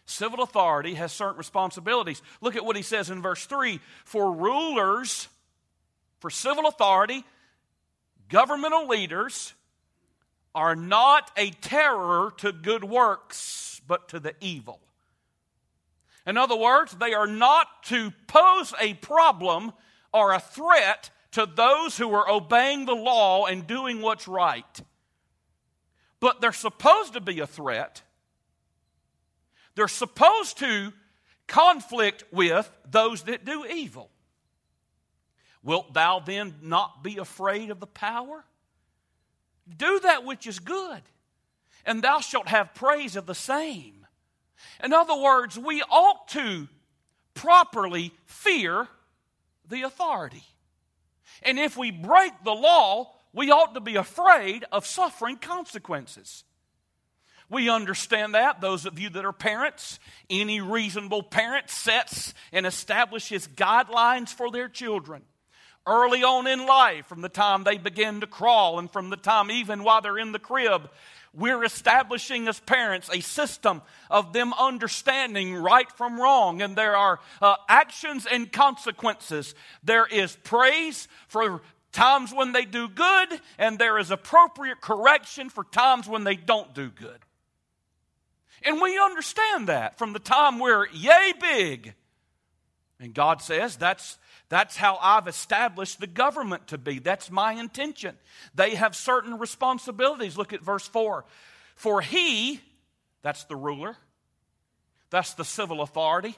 Civil 0.06 0.42
authority 0.42 0.94
has 0.94 1.12
certain 1.12 1.36
responsibilities. 1.36 2.22
Look 2.40 2.56
at 2.56 2.64
what 2.64 2.76
he 2.76 2.82
says 2.82 3.10
in 3.10 3.22
verse 3.22 3.44
3 3.46 3.80
For 4.04 4.32
rulers, 4.32 5.28
for 6.20 6.30
civil 6.30 6.66
authority, 6.66 7.24
governmental 8.28 8.88
leaders 8.88 9.52
are 10.54 10.74
not 10.74 11.30
a 11.36 11.50
terror 11.50 12.32
to 12.38 12.52
good 12.52 12.84
works, 12.84 13.80
but 13.86 14.08
to 14.08 14.20
the 14.20 14.34
evil. 14.40 14.80
In 16.26 16.38
other 16.38 16.56
words, 16.56 16.92
they 16.92 17.12
are 17.12 17.26
not 17.26 17.82
to 17.84 18.10
pose 18.26 18.72
a 18.80 18.94
problem 18.94 19.72
or 20.12 20.32
a 20.32 20.40
threat 20.40 21.10
to 21.32 21.46
those 21.46 21.98
who 21.98 22.14
are 22.14 22.30
obeying 22.30 22.86
the 22.86 22.94
law 22.94 23.44
and 23.44 23.66
doing 23.66 24.00
what's 24.00 24.26
right. 24.26 24.80
But 26.24 26.40
they're 26.40 26.52
supposed 26.52 27.12
to 27.12 27.20
be 27.20 27.40
a 27.40 27.46
threat 27.46 28.00
they're 29.74 29.88
supposed 29.88 30.56
to 30.60 30.94
conflict 31.46 32.24
with 32.32 32.70
those 32.90 33.24
that 33.24 33.44
do 33.44 33.66
evil. 33.66 34.08
Wilt 35.62 35.92
thou 35.92 36.20
then 36.20 36.54
not 36.62 37.02
be 37.02 37.18
afraid 37.18 37.70
of 37.70 37.80
the 37.80 37.86
power? 37.86 38.42
Do 39.76 40.00
that 40.00 40.24
which 40.24 40.46
is 40.46 40.60
good, 40.60 41.02
and 41.84 42.00
thou 42.00 42.20
shalt 42.20 42.48
have 42.48 42.72
praise 42.72 43.16
of 43.16 43.26
the 43.26 43.34
same. 43.34 44.06
In 44.82 44.94
other 44.94 45.20
words, 45.20 45.58
we 45.58 45.82
ought 45.82 46.28
to 46.28 46.68
properly 47.34 48.14
fear 48.24 48.88
the 49.68 49.82
authority. 49.82 50.44
And 51.42 51.58
if 51.58 51.76
we 51.76 51.90
break 51.90 52.32
the 52.44 52.54
law, 52.54 53.13
we 53.34 53.50
ought 53.50 53.74
to 53.74 53.80
be 53.80 53.96
afraid 53.96 54.64
of 54.72 54.86
suffering 54.86 55.36
consequences. 55.36 56.44
We 57.50 57.68
understand 57.68 58.34
that. 58.34 58.60
Those 58.60 58.86
of 58.86 58.98
you 58.98 59.10
that 59.10 59.24
are 59.24 59.32
parents, 59.32 59.98
any 60.30 60.60
reasonable 60.60 61.22
parent 61.22 61.68
sets 61.68 62.32
and 62.52 62.64
establishes 62.64 63.46
guidelines 63.46 64.30
for 64.30 64.50
their 64.50 64.68
children. 64.68 65.22
Early 65.86 66.22
on 66.22 66.46
in 66.46 66.64
life, 66.64 67.06
from 67.06 67.20
the 67.20 67.28
time 67.28 67.64
they 67.64 67.76
begin 67.76 68.22
to 68.22 68.26
crawl 68.26 68.78
and 68.78 68.90
from 68.90 69.10
the 69.10 69.18
time 69.18 69.50
even 69.50 69.84
while 69.84 70.00
they're 70.00 70.16
in 70.16 70.32
the 70.32 70.38
crib, 70.38 70.88
we're 71.34 71.64
establishing 71.64 72.48
as 72.48 72.60
parents 72.60 73.10
a 73.12 73.20
system 73.20 73.82
of 74.10 74.32
them 74.32 74.54
understanding 74.54 75.54
right 75.54 75.90
from 75.92 76.18
wrong. 76.18 76.62
And 76.62 76.76
there 76.76 76.96
are 76.96 77.20
uh, 77.42 77.56
actions 77.68 78.26
and 78.30 78.50
consequences. 78.50 79.54
There 79.82 80.06
is 80.06 80.36
praise 80.44 81.08
for 81.28 81.60
times 81.94 82.34
when 82.34 82.52
they 82.52 82.66
do 82.66 82.88
good, 82.88 83.40
and 83.56 83.78
there 83.78 83.98
is 83.98 84.10
appropriate 84.10 84.82
correction 84.82 85.48
for 85.48 85.64
times 85.64 86.06
when 86.06 86.24
they 86.24 86.36
don't 86.36 86.74
do 86.74 86.90
good. 86.90 87.18
And 88.62 88.80
we 88.80 88.98
understand 88.98 89.68
that 89.68 89.96
from 89.96 90.12
the 90.12 90.18
time 90.18 90.58
we're 90.58 90.86
yay 90.88 91.32
big. 91.40 91.94
And 93.00 93.14
God 93.14 93.42
says, 93.42 93.76
that's, 93.76 94.18
that's 94.48 94.76
how 94.76 94.98
I've 95.00 95.28
established 95.28 96.00
the 96.00 96.06
government 96.06 96.68
to 96.68 96.78
be. 96.78 96.98
That's 96.98 97.30
my 97.30 97.52
intention. 97.52 98.16
They 98.54 98.74
have 98.74 98.96
certain 98.96 99.38
responsibilities. 99.38 100.36
Look 100.36 100.52
at 100.52 100.62
verse 100.62 100.86
4. 100.86 101.24
For 101.76 102.00
he, 102.00 102.60
that's 103.22 103.44
the 103.44 103.56
ruler, 103.56 103.96
that's 105.10 105.34
the 105.34 105.44
civil 105.44 105.80
authority, 105.82 106.36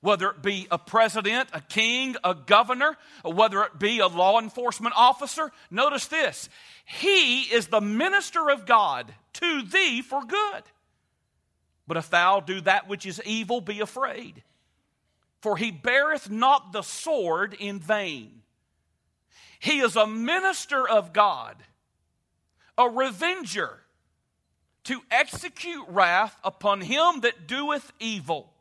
whether 0.00 0.30
it 0.30 0.42
be 0.42 0.66
a 0.70 0.78
president, 0.78 1.48
a 1.52 1.60
king, 1.60 2.16
a 2.22 2.34
governor, 2.34 2.96
or 3.24 3.32
whether 3.32 3.62
it 3.62 3.78
be 3.78 3.98
a 3.98 4.06
law 4.06 4.38
enforcement 4.40 4.94
officer, 4.96 5.50
notice 5.70 6.06
this. 6.06 6.48
He 6.84 7.42
is 7.42 7.66
the 7.68 7.80
minister 7.80 8.50
of 8.50 8.66
God 8.66 9.12
to 9.34 9.62
thee 9.62 10.02
for 10.02 10.24
good. 10.24 10.62
But 11.86 11.96
if 11.96 12.10
thou 12.10 12.40
do 12.40 12.60
that 12.62 12.88
which 12.88 13.06
is 13.06 13.22
evil, 13.24 13.60
be 13.60 13.80
afraid. 13.80 14.42
For 15.40 15.56
he 15.56 15.70
beareth 15.70 16.30
not 16.30 16.72
the 16.72 16.82
sword 16.82 17.54
in 17.54 17.78
vain. 17.78 18.42
He 19.58 19.80
is 19.80 19.96
a 19.96 20.06
minister 20.06 20.88
of 20.88 21.12
God, 21.12 21.56
a 22.76 22.88
revenger, 22.88 23.80
to 24.84 25.00
execute 25.10 25.84
wrath 25.88 26.38
upon 26.44 26.80
him 26.80 27.20
that 27.20 27.46
doeth 27.48 27.92
evil. 27.98 28.52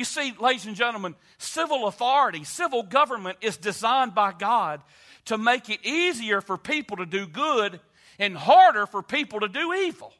You 0.00 0.06
see, 0.06 0.32
ladies 0.40 0.64
and 0.64 0.76
gentlemen, 0.76 1.14
civil 1.36 1.86
authority, 1.86 2.42
civil 2.44 2.82
government 2.82 3.36
is 3.42 3.58
designed 3.58 4.14
by 4.14 4.32
God 4.32 4.80
to 5.26 5.36
make 5.36 5.68
it 5.68 5.84
easier 5.84 6.40
for 6.40 6.56
people 6.56 6.96
to 6.96 7.04
do 7.04 7.26
good 7.26 7.80
and 8.18 8.34
harder 8.34 8.86
for 8.86 9.02
people 9.02 9.40
to 9.40 9.48
do 9.48 9.74
evil. 9.74 10.14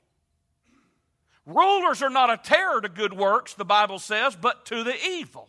Rulers 1.47 2.03
are 2.03 2.11
not 2.11 2.29
a 2.29 2.37
terror 2.37 2.83
to 2.83 2.91
good 2.91 3.15
works, 3.15 3.55
the 3.55 3.65
Bible 3.65 3.99
says, 3.99 4.37
but 4.37 4.67
to 4.67 4.85
the 4.85 4.95
evil. 5.03 5.49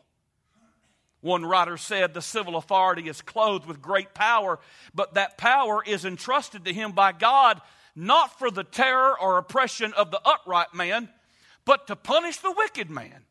One 1.19 1.45
writer 1.45 1.75
said 1.75 2.13
the 2.13 2.21
civil 2.21 2.55
authority 2.55 3.09
is 3.09 3.21
clothed 3.21 3.65
with 3.65 3.81
great 3.81 4.13
power, 4.13 4.59
but 4.95 5.15
that 5.15 5.37
power 5.37 5.83
is 5.85 6.05
entrusted 6.05 6.63
to 6.63 6.73
him 6.73 6.93
by 6.93 7.11
God 7.11 7.59
not 7.97 8.39
for 8.39 8.49
the 8.49 8.63
terror 8.63 9.13
or 9.19 9.37
oppression 9.37 9.91
of 9.91 10.09
the 10.09 10.21
upright 10.23 10.73
man, 10.73 11.09
but 11.65 11.87
to 11.87 11.97
punish 11.97 12.37
the 12.37 12.53
wicked 12.55 12.89
man. 12.89 13.25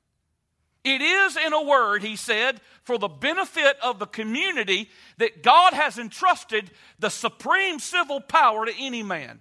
It 0.82 1.02
is, 1.02 1.36
in 1.36 1.52
a 1.52 1.62
word, 1.62 2.02
he 2.02 2.16
said, 2.16 2.60
for 2.84 2.96
the 2.96 3.08
benefit 3.08 3.76
of 3.82 3.98
the 3.98 4.06
community 4.06 4.88
that 5.18 5.42
God 5.42 5.74
has 5.74 5.98
entrusted 5.98 6.70
the 6.98 7.10
supreme 7.10 7.78
civil 7.78 8.20
power 8.20 8.64
to 8.64 8.72
any 8.78 9.02
man. 9.02 9.40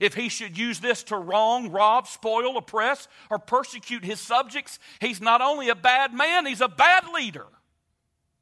If 0.00 0.14
he 0.14 0.28
should 0.28 0.58
use 0.58 0.80
this 0.80 1.04
to 1.04 1.16
wrong, 1.16 1.70
rob, 1.70 2.08
spoil, 2.08 2.56
oppress, 2.56 3.06
or 3.30 3.38
persecute 3.38 4.04
his 4.04 4.20
subjects, 4.20 4.80
he's 5.00 5.20
not 5.20 5.40
only 5.40 5.68
a 5.68 5.76
bad 5.76 6.12
man, 6.12 6.44
he's 6.44 6.60
a 6.60 6.66
bad 6.66 7.04
leader. 7.14 7.46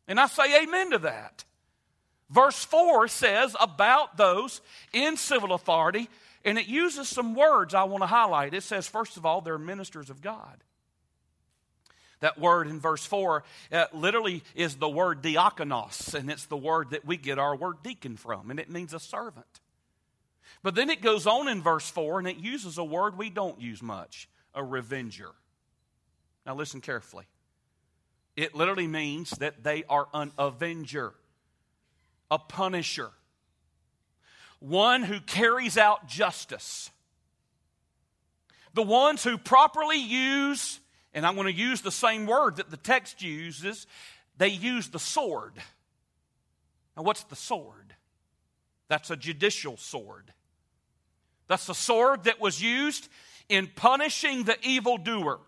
And 0.09 0.19
I 0.19 0.27
say 0.27 0.63
amen 0.63 0.93
to 0.93 0.99
that. 1.01 1.45
Verse 2.31 2.65
4 2.65 3.09
says 3.09 3.55
about 3.61 4.17
those 4.17 4.63
in 4.95 5.19
civil 5.19 5.53
authority, 5.53 6.09
and 6.47 6.59
it 6.59 6.67
uses 6.67 7.11
some 7.11 7.35
words 7.35 7.75
I 7.75 7.85
want 7.85 8.03
to 8.03 8.07
highlight. 8.07 8.55
It 8.55 8.63
says, 8.63 8.87
first 8.89 9.19
of 9.19 9.27
all, 9.27 9.43
they're 9.43 9.59
ministers 9.59 10.09
of 10.09 10.23
God. 10.23 10.65
That 12.21 12.39
word 12.39 12.67
in 12.67 12.81
verse 12.81 13.05
4 13.05 13.45
uh, 13.73 13.87
literally 13.93 14.43
is 14.55 14.77
the 14.77 14.89
word 14.89 15.23
diakonos, 15.23 16.15
and 16.15 16.31
it's 16.31 16.47
the 16.47 16.57
word 16.57 16.91
that 16.91 17.05
we 17.05 17.17
get 17.17 17.39
our 17.39 17.57
word 17.57 17.77
deacon 17.83 18.17
from, 18.17 18.51
and 18.51 18.61
it 18.61 18.71
means 18.71 18.93
a 18.93 19.01
servant. 19.01 19.61
But 20.63 20.75
then 20.75 20.91
it 20.91 21.01
goes 21.01 21.27
on 21.27 21.49
in 21.49 21.63
verse 21.63 21.89
4 21.89 22.19
and 22.19 22.29
it 22.29 22.37
uses 22.37 22.79
a 22.79 22.85
word 22.85 23.17
we 23.17 23.31
don't 23.31 23.61
use 23.61 23.83
much 23.83 24.29
a 24.55 24.65
revenger. 24.65 25.31
Now 26.45 26.55
listen 26.55 26.81
carefully. 26.81 27.25
It 28.37 28.55
literally 28.55 28.87
means 28.87 29.31
that 29.33 29.63
they 29.63 29.85
are 29.85 30.09
an 30.13 30.33
avenger, 30.39 31.15
a 32.31 32.39
punisher, 32.39 33.11
one 34.59 35.03
who 35.03 35.21
carries 35.21 35.79
out 35.79 36.09
justice. 36.09 36.91
The 38.75 38.83
ones 38.83 39.25
who 39.25 39.37
properly 39.37 39.99
use, 39.99 40.81
and 41.13 41.27
I'm 41.27 41.35
going 41.35 41.47
to 41.47 41.53
use 41.53 41.81
the 41.81 41.91
same 41.91 42.27
word 42.27 42.57
that 42.57 42.71
the 42.71 42.77
text 42.77 43.23
uses, 43.23 43.87
they 44.39 44.49
use 44.49 44.89
the 44.89 44.99
sword. 44.99 45.55
Now, 46.97 47.03
what's 47.03 47.25
the 47.25 47.37
sword? 47.37 47.95
That's 48.89 49.11
a 49.11 49.17
judicial 49.17 49.77
sword. 49.77 50.33
That's 51.49 51.67
the 51.67 51.75
sword 51.75 52.25
that 52.25 52.41
was 52.41 52.63
used 52.63 53.09
in 53.49 53.69
punishing 53.75 54.45
the 54.45 54.57
evildoer. 54.63 55.41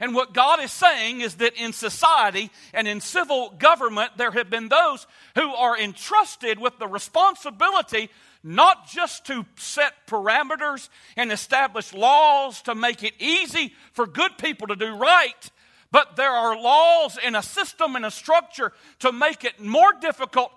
And 0.00 0.14
what 0.14 0.32
God 0.32 0.62
is 0.62 0.70
saying 0.70 1.22
is 1.22 1.36
that 1.36 1.54
in 1.54 1.72
society 1.72 2.50
and 2.72 2.86
in 2.86 3.00
civil 3.00 3.50
government, 3.58 4.12
there 4.16 4.30
have 4.30 4.48
been 4.48 4.68
those 4.68 5.06
who 5.34 5.52
are 5.54 5.76
entrusted 5.78 6.60
with 6.60 6.78
the 6.78 6.86
responsibility 6.86 8.08
not 8.44 8.86
just 8.86 9.26
to 9.26 9.44
set 9.56 10.06
parameters 10.06 10.88
and 11.16 11.32
establish 11.32 11.92
laws 11.92 12.62
to 12.62 12.74
make 12.74 13.02
it 13.02 13.14
easy 13.18 13.74
for 13.92 14.06
good 14.06 14.38
people 14.38 14.68
to 14.68 14.76
do 14.76 14.94
right, 14.94 15.50
but 15.90 16.14
there 16.16 16.30
are 16.30 16.60
laws 16.60 17.18
and 17.24 17.36
a 17.36 17.42
system 17.42 17.96
and 17.96 18.06
a 18.06 18.10
structure 18.10 18.72
to 19.00 19.10
make 19.10 19.42
it 19.42 19.58
more 19.60 19.92
difficult 20.00 20.52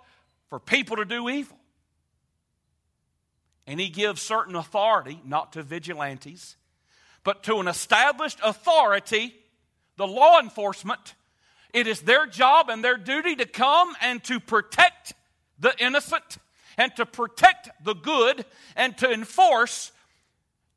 for 0.49 0.59
people 0.59 0.97
to 0.97 1.05
do 1.05 1.29
evil. 1.29 1.57
And 3.65 3.79
he 3.79 3.89
gives 3.89 4.21
certain 4.21 4.55
authority, 4.55 5.21
not 5.25 5.53
to 5.53 5.63
vigilantes, 5.63 6.57
but 7.23 7.43
to 7.43 7.57
an 7.57 7.67
established 7.67 8.39
authority, 8.43 9.33
the 9.97 10.07
law 10.07 10.39
enforcement. 10.39 11.15
It 11.73 11.87
is 11.87 12.01
their 12.01 12.25
job 12.25 12.69
and 12.69 12.83
their 12.83 12.97
duty 12.97 13.35
to 13.35 13.45
come 13.45 13.95
and 14.01 14.23
to 14.25 14.39
protect 14.39 15.13
the 15.59 15.73
innocent 15.79 16.37
and 16.77 16.95
to 16.95 17.05
protect 17.05 17.69
the 17.83 17.93
good 17.93 18.45
and 18.75 18.97
to 18.97 19.11
enforce 19.11 19.91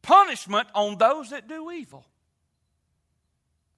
punishment 0.03 0.69
on 0.75 0.99
those 0.99 1.31
that 1.31 1.49
do 1.49 1.71
evil. 1.71 2.07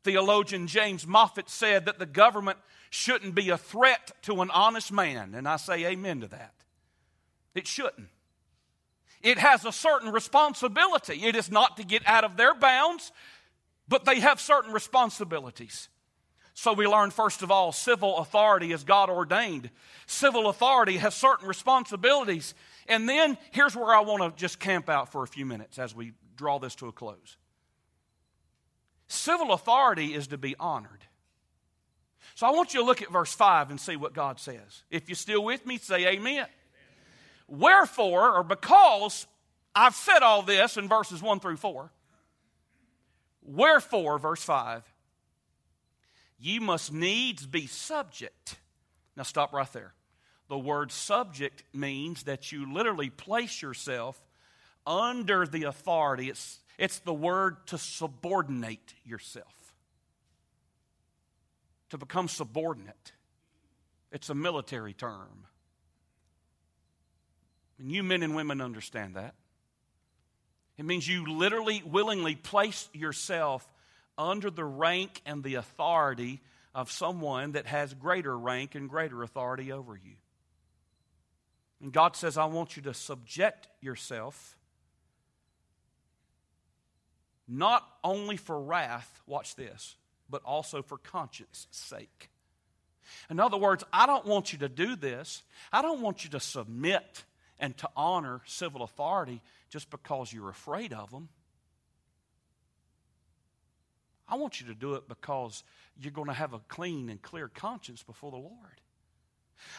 Theologian 0.02 0.66
James 0.66 1.04
Moffatt 1.04 1.48
said 1.48 1.86
that 1.86 1.98
the 1.98 2.06
government 2.06 2.58
shouldn't 2.90 3.34
be 3.34 3.50
a 3.50 3.58
threat 3.58 4.12
to 4.22 4.40
an 4.42 4.50
honest 4.50 4.92
man, 4.92 5.34
and 5.34 5.48
I 5.48 5.56
say 5.56 5.84
amen 5.86 6.20
to 6.20 6.28
that. 6.28 6.54
It 7.54 7.66
shouldn't. 7.66 8.08
It 9.26 9.38
has 9.38 9.64
a 9.64 9.72
certain 9.72 10.12
responsibility. 10.12 11.24
It 11.24 11.34
is 11.34 11.50
not 11.50 11.78
to 11.78 11.84
get 11.84 12.06
out 12.06 12.22
of 12.22 12.36
their 12.36 12.54
bounds, 12.54 13.10
but 13.88 14.04
they 14.04 14.20
have 14.20 14.40
certain 14.40 14.72
responsibilities. 14.72 15.88
So 16.54 16.72
we 16.72 16.86
learn, 16.86 17.10
first 17.10 17.42
of 17.42 17.50
all, 17.50 17.72
civil 17.72 18.18
authority 18.18 18.70
is 18.70 18.84
God 18.84 19.10
ordained. 19.10 19.70
Civil 20.06 20.48
authority 20.48 20.98
has 20.98 21.12
certain 21.16 21.48
responsibilities. 21.48 22.54
And 22.86 23.08
then 23.08 23.36
here's 23.50 23.74
where 23.74 23.92
I 23.92 24.00
want 24.00 24.22
to 24.22 24.40
just 24.40 24.60
camp 24.60 24.88
out 24.88 25.10
for 25.10 25.24
a 25.24 25.26
few 25.26 25.44
minutes 25.44 25.76
as 25.76 25.92
we 25.92 26.12
draw 26.36 26.60
this 26.60 26.76
to 26.76 26.86
a 26.86 26.92
close. 26.92 27.36
Civil 29.08 29.52
authority 29.52 30.14
is 30.14 30.28
to 30.28 30.38
be 30.38 30.54
honored. 30.60 31.04
So 32.36 32.46
I 32.46 32.52
want 32.52 32.74
you 32.74 32.80
to 32.80 32.86
look 32.86 33.02
at 33.02 33.10
verse 33.10 33.34
5 33.34 33.70
and 33.70 33.80
see 33.80 33.96
what 33.96 34.12
God 34.12 34.38
says. 34.38 34.84
If 34.88 35.08
you're 35.08 35.16
still 35.16 35.42
with 35.42 35.66
me, 35.66 35.78
say 35.78 36.06
amen. 36.06 36.46
Wherefore, 37.48 38.38
or 38.38 38.42
because 38.42 39.26
I've 39.74 39.94
said 39.94 40.22
all 40.22 40.42
this 40.42 40.76
in 40.76 40.88
verses 40.88 41.22
1 41.22 41.40
through 41.40 41.58
4, 41.58 41.90
wherefore, 43.42 44.18
verse 44.18 44.42
5, 44.42 44.82
ye 46.38 46.58
must 46.58 46.92
needs 46.92 47.46
be 47.46 47.66
subject. 47.66 48.56
Now 49.16 49.22
stop 49.22 49.52
right 49.52 49.72
there. 49.72 49.94
The 50.48 50.58
word 50.58 50.92
subject 50.92 51.64
means 51.72 52.24
that 52.24 52.52
you 52.52 52.72
literally 52.72 53.10
place 53.10 53.62
yourself 53.62 54.20
under 54.86 55.46
the 55.46 55.64
authority. 55.64 56.30
It's, 56.30 56.60
it's 56.78 57.00
the 57.00 57.14
word 57.14 57.66
to 57.68 57.78
subordinate 57.78 58.94
yourself, 59.04 59.74
to 61.90 61.98
become 61.98 62.28
subordinate. 62.28 63.12
It's 64.12 64.30
a 64.30 64.34
military 64.34 64.94
term. 64.94 65.46
And 67.78 67.90
you 67.90 68.02
men 68.02 68.22
and 68.22 68.34
women 68.34 68.60
understand 68.60 69.16
that. 69.16 69.34
It 70.78 70.84
means 70.84 71.08
you 71.08 71.26
literally, 71.26 71.82
willingly 71.84 72.34
place 72.34 72.88
yourself 72.92 73.66
under 74.18 74.50
the 74.50 74.64
rank 74.64 75.20
and 75.24 75.42
the 75.42 75.54
authority 75.56 76.40
of 76.74 76.90
someone 76.90 77.52
that 77.52 77.66
has 77.66 77.94
greater 77.94 78.36
rank 78.36 78.74
and 78.74 78.88
greater 78.88 79.22
authority 79.22 79.72
over 79.72 79.96
you. 79.96 80.14
And 81.80 81.92
God 81.92 82.16
says, 82.16 82.36
I 82.36 82.46
want 82.46 82.76
you 82.76 82.82
to 82.84 82.94
subject 82.94 83.68
yourself 83.80 84.56
not 87.48 87.86
only 88.02 88.36
for 88.36 88.60
wrath, 88.60 89.20
watch 89.26 89.54
this, 89.54 89.96
but 90.28 90.42
also 90.44 90.82
for 90.82 90.98
conscience 90.98 91.68
sake. 91.70 92.30
In 93.30 93.38
other 93.38 93.56
words, 93.56 93.84
I 93.92 94.06
don't 94.06 94.26
want 94.26 94.52
you 94.52 94.58
to 94.60 94.68
do 94.68 94.96
this. 94.96 95.42
I 95.72 95.80
don't 95.80 96.00
want 96.00 96.24
you 96.24 96.30
to 96.30 96.40
submit 96.40 97.24
and 97.58 97.76
to 97.78 97.88
honor 97.96 98.40
civil 98.46 98.82
authority 98.82 99.42
just 99.70 99.90
because 99.90 100.32
you're 100.32 100.50
afraid 100.50 100.92
of 100.92 101.10
them. 101.10 101.28
I 104.28 104.36
want 104.36 104.60
you 104.60 104.66
to 104.68 104.74
do 104.74 104.94
it 104.94 105.08
because 105.08 105.62
you're 106.00 106.12
going 106.12 106.28
to 106.28 106.34
have 106.34 106.52
a 106.52 106.60
clean 106.68 107.08
and 107.08 107.20
clear 107.22 107.48
conscience 107.48 108.02
before 108.02 108.30
the 108.30 108.36
Lord. 108.36 108.80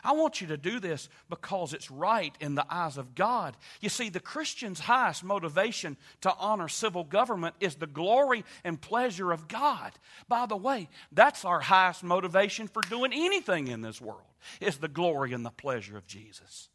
I 0.04 0.14
want 0.14 0.42
you 0.42 0.48
to 0.48 0.58
do 0.58 0.80
this 0.80 1.08
because 1.30 1.74
it's 1.74 1.92
right 1.92 2.34
in 2.40 2.56
the 2.56 2.66
eyes 2.70 2.98
of 2.98 3.14
God. 3.14 3.56
You 3.80 3.90
see, 3.90 4.10
the 4.10 4.20
Christian's 4.20 4.80
highest 4.80 5.24
motivation 5.24 5.98
to 6.22 6.34
honor 6.36 6.68
civil 6.68 7.04
government 7.04 7.56
is 7.60 7.76
the 7.76 7.88
glory 7.88 8.44
and 8.64 8.82
pleasure 8.82 9.32
of 9.32 9.48
God. 9.48 9.92
By 10.28 10.46
the 10.46 10.58
way, 10.58 10.90
that's 11.12 11.46
our 11.46 11.60
highest 11.60 12.04
motivation 12.04 12.68
for 12.68 12.82
doing 12.84 13.14
anything 13.14 13.68
in 13.68 13.82
this 13.82 14.02
world, 14.02 14.22
is 14.60 14.78
the 14.78 14.88
glory 14.88 15.34
and 15.34 15.46
the 15.46 15.52
pleasure 15.52 15.98
of 15.98 16.08
Jesus. 16.08 16.70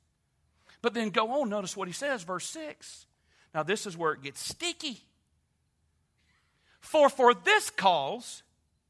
But 0.83 0.95
then 0.95 1.11
go 1.11 1.41
on, 1.41 1.49
notice 1.49 1.77
what 1.77 1.89
he 1.89 1.95
says, 1.95 2.25
verse 2.25 2.47
6. 2.47 3.07
Now, 3.55 3.63
this 3.63 3.87
is 3.87 3.97
where 3.97 4.13
it 4.13 4.23
gets 4.23 4.41
sticky. 4.41 5.01
For 6.81 7.09
for 7.09 7.33
this 7.33 7.71
cause, 7.71 8.43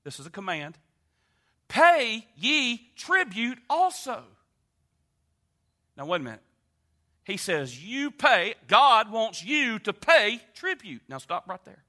this 0.02 0.18
is 0.18 0.26
a 0.26 0.30
command, 0.30 0.78
pay 1.68 2.26
ye 2.36 2.90
tribute 2.96 3.58
also. 3.68 4.22
Now, 5.96 6.06
wait 6.06 6.22
a 6.22 6.24
minute. 6.24 6.42
He 7.24 7.36
says, 7.36 7.78
You 7.78 8.10
pay, 8.10 8.54
God 8.66 9.12
wants 9.12 9.44
you 9.44 9.78
to 9.80 9.92
pay 9.92 10.40
tribute. 10.54 11.02
Now, 11.08 11.18
stop 11.18 11.48
right 11.48 11.62
there. 11.64 11.84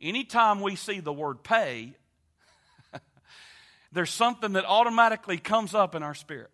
Anytime 0.00 0.60
we 0.60 0.76
see 0.76 1.00
the 1.00 1.12
word 1.12 1.42
pay, 1.42 1.94
there's 3.92 4.10
something 4.10 4.54
that 4.54 4.64
automatically 4.64 5.38
comes 5.38 5.74
up 5.74 5.94
in 5.94 6.02
our 6.02 6.14
spirit. 6.14 6.50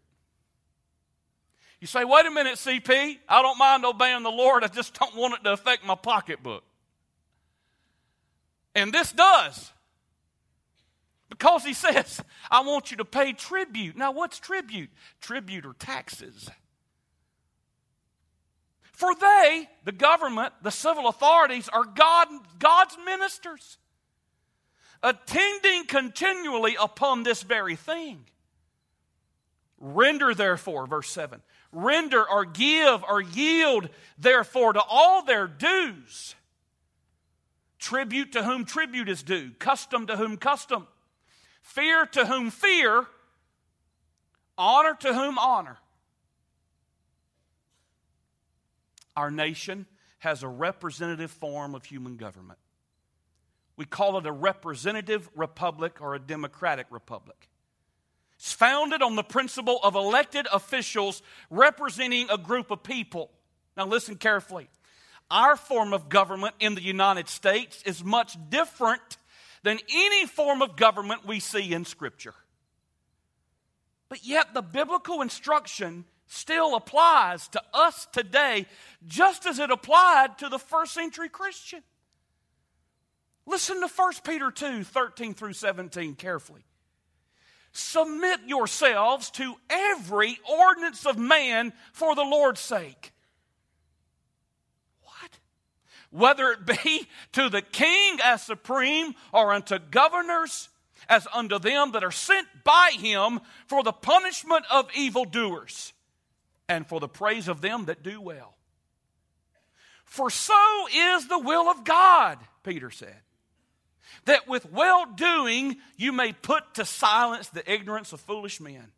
You 1.83 1.89
say, 1.89 2.05
wait 2.05 2.25
a 2.27 2.31
minute, 2.31 2.55
CP, 2.55 3.19
I 3.29 3.43
don't 3.43 3.59
mind 3.59 3.85
obeying 3.85 4.23
the 4.23 4.31
Lord, 4.31 4.63
I 4.63 4.69
just 4.69 4.95
don't 4.95 5.17
want 5.17 5.35
it 5.35 5.43
to 5.43 5.53
affect 5.53 5.85
my 5.85 5.97
pocketbook. 5.97 6.63
And 8.77 8.93
this 8.93 9.11
does. 9.11 9.73
Because 11.29 11.65
he 11.65 11.73
says, 11.73 12.21
I 12.53 12.61
want 12.61 12.93
you 12.93 12.99
to 12.99 13.05
pay 13.05 13.33
tribute. 13.33 13.97
Now, 13.97 14.13
what's 14.13 14.39
tribute? 14.39 14.91
Tribute 15.21 15.67
or 15.67 15.73
taxes. 15.73 16.49
For 18.93 19.13
they, 19.17 19.69
the 19.85 19.91
government, 19.91 20.55
the 20.63 20.71
civil 20.71 21.09
authorities, 21.09 21.69
are 21.69 21.85
God, 21.85 22.29
God's 22.61 22.97
ministers, 23.05 23.79
attending 25.03 25.87
continually 25.87 26.77
upon 26.81 27.25
this 27.25 27.43
very 27.43 27.75
thing. 27.75 28.27
Render, 29.85 30.33
therefore, 30.33 30.87
verse 30.87 31.11
7 31.11 31.43
render 31.73 32.29
or 32.29 32.45
give 32.45 33.03
or 33.03 33.21
yield, 33.21 33.89
therefore, 34.17 34.75
to 34.75 34.83
all 34.89 35.25
their 35.25 35.49
dues. 35.49 36.37
Tribute 37.79 38.33
to 38.33 38.45
whom 38.45 38.65
tribute 38.65 39.09
is 39.09 39.25
due, 39.25 39.51
custom 39.59 40.07
to 40.07 40.17
whom 40.17 40.37
custom, 40.37 40.87
fear 41.63 42.07
to 42.07 42.27
whom 42.27 42.51
fear, 42.51 43.07
honor 44.57 44.95
to 45.01 45.13
whom 45.13 45.37
honor. 45.37 45.79
Our 49.17 49.33
nation 49.33 49.87
has 50.21 50.45
a 50.45 50.49
representative 50.49 51.33
form 51.33 51.75
of 51.75 51.85
human 51.85 52.17
government. 52.17 52.61
We 53.77 53.85
call 53.85 54.17
it 54.19 54.27
a 54.27 54.33
representative 54.33 55.29
republic 55.35 56.01
or 56.01 56.15
a 56.15 56.21
democratic 56.21 56.87
republic. 56.91 57.49
It's 58.43 58.53
founded 58.53 59.03
on 59.03 59.15
the 59.15 59.23
principle 59.23 59.79
of 59.85 59.95
elected 59.95 60.49
officials 60.53 61.23
representing 61.49 62.29
a 62.29 62.37
group 62.37 62.73
of 62.73 62.83
people. 62.83 63.31
Now, 63.77 63.87
listen 63.87 64.17
carefully. 64.17 64.69
Our 65.31 65.55
form 65.55 65.93
of 65.93 66.09
government 66.09 66.57
in 66.59 66.75
the 66.75 66.83
United 66.83 67.29
States 67.29 67.81
is 67.87 68.03
much 68.03 68.37
different 68.51 69.17
than 69.63 69.79
any 69.89 70.27
form 70.27 70.61
of 70.61 70.75
government 70.75 71.25
we 71.25 71.39
see 71.39 71.73
in 71.73 71.85
Scripture. 71.85 72.35
But 74.09 74.27
yet, 74.27 74.55
the 74.55 74.63
biblical 74.63 75.23
instruction 75.23 76.05
still 76.27 76.75
applies 76.75 77.47
to 77.47 77.63
us 77.73 78.09
today, 78.11 78.67
just 79.07 79.47
as 79.47 79.61
it 79.61 79.71
applied 79.71 80.39
to 80.39 80.49
the 80.49 80.59
first 80.59 80.95
century 80.95 81.29
Christian. 81.29 81.85
Listen 83.47 83.81
to 83.83 83.87
1 83.87 84.13
Peter 84.25 84.51
2 84.51 84.83
13 84.83 85.33
through 85.33 85.53
17 85.53 86.17
carefully. 86.17 86.65
Submit 87.73 88.41
yourselves 88.47 89.31
to 89.33 89.55
every 89.71 90.39
ordinance 90.49 91.07
of 91.07 91.19
man 91.19 91.73
for 91.93 92.15
the 92.15 92.25
Lord's 92.25 92.61
sake. 92.61 93.13
What? 95.03 95.39
whether 96.11 96.51
it 96.51 96.67
be 96.67 97.09
to 97.33 97.49
the 97.49 97.63
king 97.63 98.19
as 98.23 98.43
supreme 98.43 99.15
or 99.33 99.53
unto 99.53 99.79
governors 99.79 100.69
as 101.09 101.27
unto 101.35 101.59
them 101.59 101.93
that 101.93 102.05
are 102.05 102.13
sent 102.13 102.47
by 102.65 102.91
him 102.97 103.41
for 103.67 103.83
the 103.83 103.93
punishment 103.93 104.65
of 104.71 104.89
evildoers 104.95 105.93
and 106.69 106.87
for 106.87 107.01
the 107.01 107.09
praise 107.09 107.49
of 107.49 107.61
them 107.61 107.87
that 107.87 108.03
do 108.03 108.21
well. 108.21 108.55
For 110.05 110.31
so 110.31 110.87
is 110.95 111.27
the 111.27 111.39
will 111.39 111.69
of 111.69 111.85
God, 111.85 112.39
Peter 112.63 112.91
said, 112.91 113.21
that 114.25 114.49
with 114.49 114.71
well 114.71 115.07
doing 115.07 115.77
you 115.97 116.13
may 116.13 116.33
put 116.33 116.75
to 116.75 116.85
silence 116.85 117.49
the 117.49 117.71
ignorance 117.71 118.13
of 118.13 118.21
foolish 118.21 118.61
men, 118.61 118.93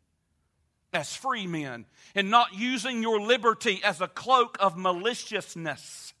as 0.93 1.15
free 1.15 1.47
men, 1.47 1.85
and 2.13 2.29
not 2.29 2.53
using 2.53 3.01
your 3.01 3.19
liberty 3.19 3.81
as 3.83 4.01
a 4.01 4.07
cloak 4.07 4.57
of 4.59 4.77
maliciousness, 4.77 6.13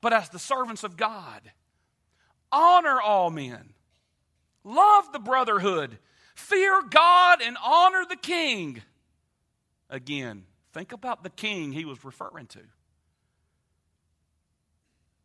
but 0.00 0.12
as 0.12 0.28
the 0.28 0.38
servants 0.38 0.84
of 0.84 0.96
God. 0.96 1.40
Honor 2.50 3.00
all 3.00 3.30
men, 3.30 3.72
love 4.64 5.12
the 5.12 5.18
brotherhood, 5.18 5.98
fear 6.34 6.82
God, 6.88 7.40
and 7.40 7.56
honor 7.64 8.04
the 8.08 8.16
king. 8.16 8.82
Again, 9.88 10.44
think 10.72 10.92
about 10.92 11.22
the 11.22 11.30
king 11.30 11.72
he 11.72 11.84
was 11.84 12.04
referring 12.04 12.46
to. 12.48 12.60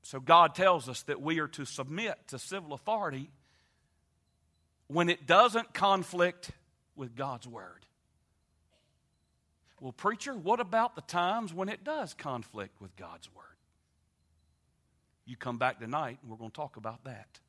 So 0.07 0.21
God 0.21 0.55
tells 0.55 0.87
us 0.87 1.01
that 1.03 1.21
we 1.21 1.39
are 1.41 1.49
to 1.49 1.65
submit 1.65 2.15
to 2.29 2.39
civil 2.39 2.71
authority 2.71 3.29
when 4.87 5.09
it 5.09 5.27
doesn't 5.27 5.73
conflict 5.73 6.49
with 6.95 7.13
God's 7.13 7.45
word. 7.45 7.85
Well, 9.81 9.91
preacher, 9.91 10.33
what 10.33 10.61
about 10.61 10.95
the 10.95 11.01
times 11.01 11.53
when 11.53 11.67
it 11.67 11.83
does 11.83 12.13
conflict 12.13 12.79
with 12.79 12.95
God's 12.95 13.27
word? 13.35 13.43
You 15.25 15.35
come 15.35 15.57
back 15.57 15.81
tonight 15.81 16.19
and 16.21 16.31
we're 16.31 16.37
going 16.37 16.51
to 16.51 16.55
talk 16.55 16.77
about 16.77 17.03
that. 17.03 17.39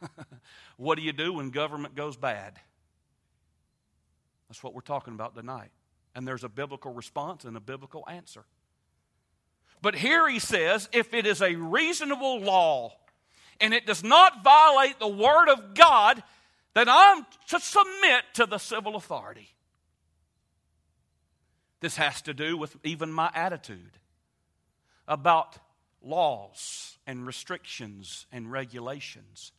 what 0.78 0.96
do 0.96 1.04
you 1.04 1.12
do 1.12 1.34
when 1.34 1.50
government 1.50 1.94
goes 1.94 2.16
bad? 2.16 2.58
That's 4.48 4.62
what 4.62 4.72
we're 4.72 4.80
talking 4.80 5.12
about 5.12 5.34
tonight. 5.34 5.72
And 6.14 6.26
there's 6.26 6.42
a 6.42 6.48
biblical 6.48 6.94
response 6.94 7.44
and 7.44 7.54
a 7.54 7.60
biblical 7.60 8.02
answer. 8.08 8.46
But 9.82 9.96
here 9.96 10.28
he 10.28 10.38
says 10.38 10.88
if 10.92 11.12
it 11.12 11.26
is 11.26 11.42
a 11.42 11.56
reasonable 11.56 12.40
law 12.40 12.96
and 13.60 13.74
it 13.74 13.84
does 13.84 14.02
not 14.04 14.44
violate 14.44 14.98
the 14.98 15.08
Word 15.08 15.48
of 15.48 15.74
God, 15.74 16.22
then 16.74 16.88
I'm 16.88 17.26
to 17.48 17.60
submit 17.60 18.24
to 18.34 18.46
the 18.46 18.58
civil 18.58 18.96
authority. 18.96 19.48
This 21.80 21.96
has 21.96 22.22
to 22.22 22.32
do 22.32 22.56
with 22.56 22.76
even 22.84 23.12
my 23.12 23.30
attitude 23.34 23.98
about 25.08 25.58
laws 26.00 26.96
and 27.06 27.26
restrictions 27.26 28.26
and 28.30 28.50
regulations. 28.50 29.50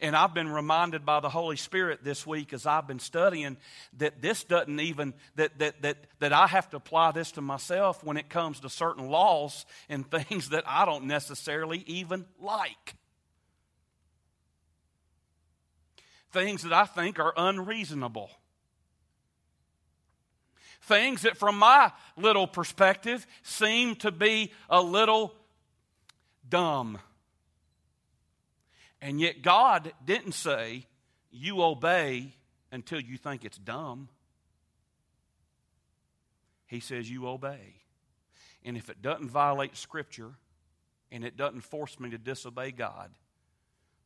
And 0.00 0.14
I've 0.14 0.34
been 0.34 0.50
reminded 0.50 1.04
by 1.04 1.20
the 1.20 1.28
Holy 1.28 1.56
Spirit 1.56 2.04
this 2.04 2.26
week 2.26 2.52
as 2.52 2.66
I've 2.66 2.86
been 2.86 2.98
studying 2.98 3.56
that 3.98 4.22
this 4.22 4.44
doesn't 4.44 4.80
even, 4.80 5.14
that, 5.36 5.58
that, 5.58 5.82
that, 5.82 5.96
that 6.20 6.32
I 6.32 6.46
have 6.46 6.70
to 6.70 6.76
apply 6.76 7.12
this 7.12 7.32
to 7.32 7.40
myself 7.40 8.04
when 8.04 8.16
it 8.16 8.28
comes 8.28 8.60
to 8.60 8.68
certain 8.68 9.08
laws 9.08 9.66
and 9.88 10.08
things 10.10 10.50
that 10.50 10.64
I 10.66 10.84
don't 10.84 11.04
necessarily 11.04 11.84
even 11.86 12.26
like. 12.40 12.94
Things 16.30 16.62
that 16.62 16.72
I 16.72 16.84
think 16.84 17.18
are 17.18 17.32
unreasonable. 17.36 18.30
Things 20.82 21.22
that, 21.22 21.36
from 21.36 21.58
my 21.58 21.92
little 22.16 22.46
perspective, 22.46 23.26
seem 23.42 23.96
to 23.96 24.10
be 24.10 24.52
a 24.70 24.80
little 24.80 25.34
dumb. 26.48 26.98
And 29.00 29.20
yet, 29.20 29.42
God 29.42 29.92
didn't 30.04 30.32
say, 30.32 30.86
you 31.30 31.62
obey 31.62 32.34
until 32.72 33.00
you 33.00 33.16
think 33.16 33.44
it's 33.44 33.58
dumb. 33.58 34.08
He 36.66 36.80
says, 36.80 37.10
you 37.10 37.28
obey. 37.28 37.76
And 38.64 38.76
if 38.76 38.90
it 38.90 39.00
doesn't 39.00 39.30
violate 39.30 39.76
Scripture 39.76 40.32
and 41.12 41.24
it 41.24 41.36
doesn't 41.36 41.62
force 41.62 41.98
me 42.00 42.10
to 42.10 42.18
disobey 42.18 42.72
God, 42.72 43.10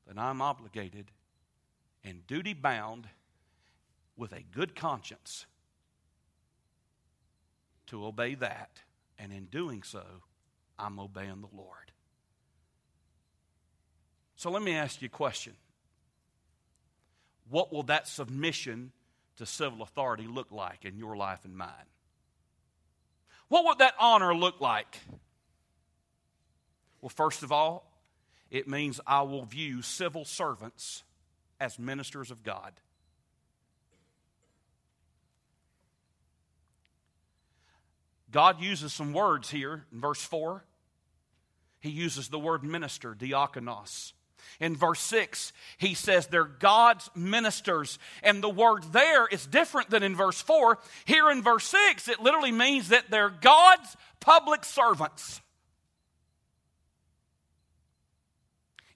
then 0.06 0.18
I'm 0.18 0.42
obligated 0.42 1.10
and 2.04 2.26
duty 2.26 2.52
bound 2.52 3.08
with 4.16 4.32
a 4.32 4.42
good 4.42 4.74
conscience 4.74 5.46
to 7.86 8.04
obey 8.04 8.34
that. 8.34 8.82
And 9.18 9.32
in 9.32 9.46
doing 9.46 9.82
so, 9.82 10.04
I'm 10.78 10.98
obeying 10.98 11.40
the 11.40 11.56
Lord. 11.56 11.91
So 14.42 14.50
let 14.50 14.62
me 14.62 14.74
ask 14.74 15.00
you 15.00 15.06
a 15.06 15.08
question. 15.08 15.52
What 17.48 17.72
will 17.72 17.84
that 17.84 18.08
submission 18.08 18.90
to 19.36 19.46
civil 19.46 19.82
authority 19.82 20.26
look 20.26 20.50
like 20.50 20.84
in 20.84 20.98
your 20.98 21.16
life 21.16 21.44
and 21.44 21.56
mine? 21.56 21.68
What 23.46 23.64
would 23.66 23.78
that 23.78 23.94
honor 24.00 24.34
look 24.34 24.60
like? 24.60 24.98
Well, 27.00 27.08
first 27.08 27.44
of 27.44 27.52
all, 27.52 27.88
it 28.50 28.66
means 28.66 28.98
I 29.06 29.22
will 29.22 29.44
view 29.44 29.80
civil 29.80 30.24
servants 30.24 31.04
as 31.60 31.78
ministers 31.78 32.32
of 32.32 32.42
God. 32.42 32.72
God 38.32 38.60
uses 38.60 38.92
some 38.92 39.12
words 39.12 39.50
here 39.50 39.84
in 39.92 40.00
verse 40.00 40.20
4. 40.20 40.64
He 41.78 41.90
uses 41.90 42.26
the 42.26 42.40
word 42.40 42.64
minister, 42.64 43.14
diakonos. 43.14 44.14
In 44.60 44.76
verse 44.76 45.00
6, 45.00 45.52
he 45.78 45.94
says 45.94 46.26
they're 46.26 46.44
God's 46.44 47.10
ministers. 47.14 47.98
And 48.22 48.42
the 48.42 48.48
word 48.48 48.84
there 48.92 49.26
is 49.26 49.46
different 49.46 49.90
than 49.90 50.02
in 50.02 50.14
verse 50.16 50.40
4. 50.40 50.78
Here 51.04 51.30
in 51.30 51.42
verse 51.42 51.64
6, 51.64 52.08
it 52.08 52.20
literally 52.20 52.52
means 52.52 52.88
that 52.90 53.10
they're 53.10 53.30
God's 53.30 53.96
public 54.20 54.64
servants. 54.64 55.40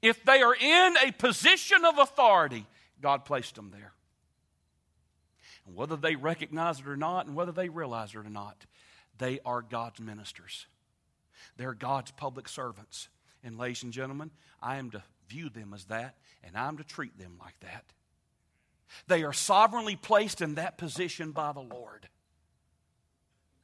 If 0.02 0.24
they 0.24 0.42
are 0.42 0.54
in 0.54 0.96
a 1.04 1.12
position 1.12 1.84
of 1.84 1.98
authority, 1.98 2.66
God 3.00 3.24
placed 3.24 3.56
them 3.56 3.70
there. 3.72 3.92
And 5.66 5.74
whether 5.74 5.96
they 5.96 6.14
recognize 6.14 6.78
it 6.78 6.86
or 6.86 6.96
not, 6.96 7.26
and 7.26 7.34
whether 7.34 7.52
they 7.52 7.68
realize 7.68 8.14
it 8.14 8.18
or 8.18 8.30
not, 8.30 8.66
they 9.18 9.40
are 9.44 9.62
God's 9.62 10.00
ministers. 10.00 10.66
They're 11.56 11.74
God's 11.74 12.12
public 12.12 12.48
servants. 12.48 13.08
And, 13.42 13.58
ladies 13.58 13.82
and 13.82 13.92
gentlemen, 13.92 14.30
I 14.62 14.76
am 14.76 14.90
to 14.90 15.02
view 15.28 15.48
them 15.48 15.72
as 15.74 15.84
that, 15.86 16.16
and 16.42 16.56
I'm 16.56 16.76
to 16.78 16.84
treat 16.84 17.18
them 17.18 17.38
like 17.40 17.58
that. 17.60 17.84
They 19.08 19.24
are 19.24 19.32
sovereignly 19.32 19.96
placed 19.96 20.40
in 20.40 20.54
that 20.54 20.78
position 20.78 21.32
by 21.32 21.52
the 21.52 21.60
Lord. 21.60 22.08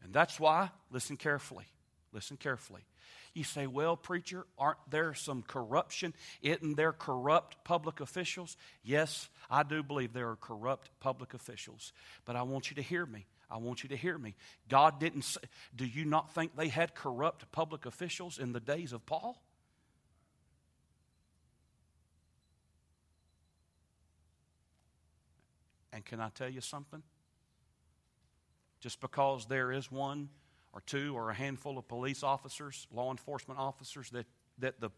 And 0.03 0.13
that's 0.13 0.41
why, 0.41 0.71
listen 0.91 1.17
carefully, 1.17 1.67
listen 2.13 2.37
carefully. 2.37 2.83
You 3.35 3.45
say, 3.45 3.67
well, 3.67 3.97
preacher, 3.97 4.47
aren't 4.59 4.91
there 4.91 5.15
some 5.15 5.43
corruption? 5.43 6.13
Isn't 6.43 6.77
there 6.77 6.93
corrupt 6.93 7.65
public 7.65 8.01
officials? 8.01 8.59
Yes, 8.83 9.31
I 9.51 9.63
do 9.63 9.83
believe 9.83 10.13
there 10.13 10.29
are 10.29 10.37
corrupt 10.37 10.91
public 11.01 11.33
officials. 11.33 11.93
But 12.27 12.37
I 12.37 12.43
want 12.43 12.71
you 12.71 12.77
to 12.77 12.83
hear 12.83 13.07
me. 13.07 13.27
I 13.51 13.57
want 13.57 13.83
you 13.83 13.89
to 13.91 13.97
hear 13.97 14.19
me. 14.19 14.35
God 14.69 15.01
didn't 15.01 15.23
say, 15.23 15.41
do 15.75 15.87
you 15.87 16.05
not 16.05 16.35
think 16.35 16.57
they 16.57 16.69
had 16.69 16.95
corrupt 16.95 17.51
public 17.53 17.87
officials 17.87 18.39
in 18.39 18.53
the 18.53 18.61
days 18.61 18.93
of 18.93 19.07
Paul? 19.07 19.41
And 25.93 26.05
can 26.05 26.21
I 26.21 26.31
tell 26.31 26.49
you 26.49 26.61
something? 26.61 27.03
Just 28.81 29.01
because 29.01 29.47
there 29.47 29.71
is 29.71 29.93
one 29.93 30.29
or 30.73 30.81
two 30.87 31.15
or 31.15 31.31
a 31.31 31.35
handful 31.35 31.79
of 31.79 31.87
police 31.87 32.23
officers, 32.23 32.87
law 32.93 33.11
enforcement 33.11 33.61
officers 33.61 34.11
that, 34.11 34.27
that 34.59 34.81
the 34.81 34.91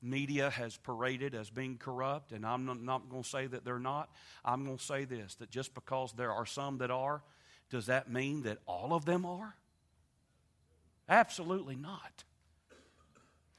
media 0.00 0.50
has 0.50 0.76
paraded 0.76 1.34
as 1.34 1.50
being 1.50 1.76
corrupt, 1.76 2.32
and 2.32 2.46
I'm 2.46 2.64
not, 2.64 2.80
not 2.80 3.08
going 3.10 3.22
to 3.22 3.28
say 3.28 3.46
that 3.46 3.64
they're 3.64 3.78
not, 3.78 4.10
I'm 4.44 4.64
going 4.64 4.78
to 4.78 4.84
say 4.84 5.04
this 5.04 5.34
that 5.36 5.50
just 5.50 5.74
because 5.74 6.12
there 6.12 6.32
are 6.32 6.46
some 6.46 6.78
that 6.78 6.90
are, 6.90 7.22
does 7.70 7.86
that 7.86 8.10
mean 8.10 8.42
that 8.42 8.58
all 8.66 8.94
of 8.94 9.04
them 9.04 9.26
are? 9.26 9.54
Absolutely 11.08 11.76
not. 11.76 12.24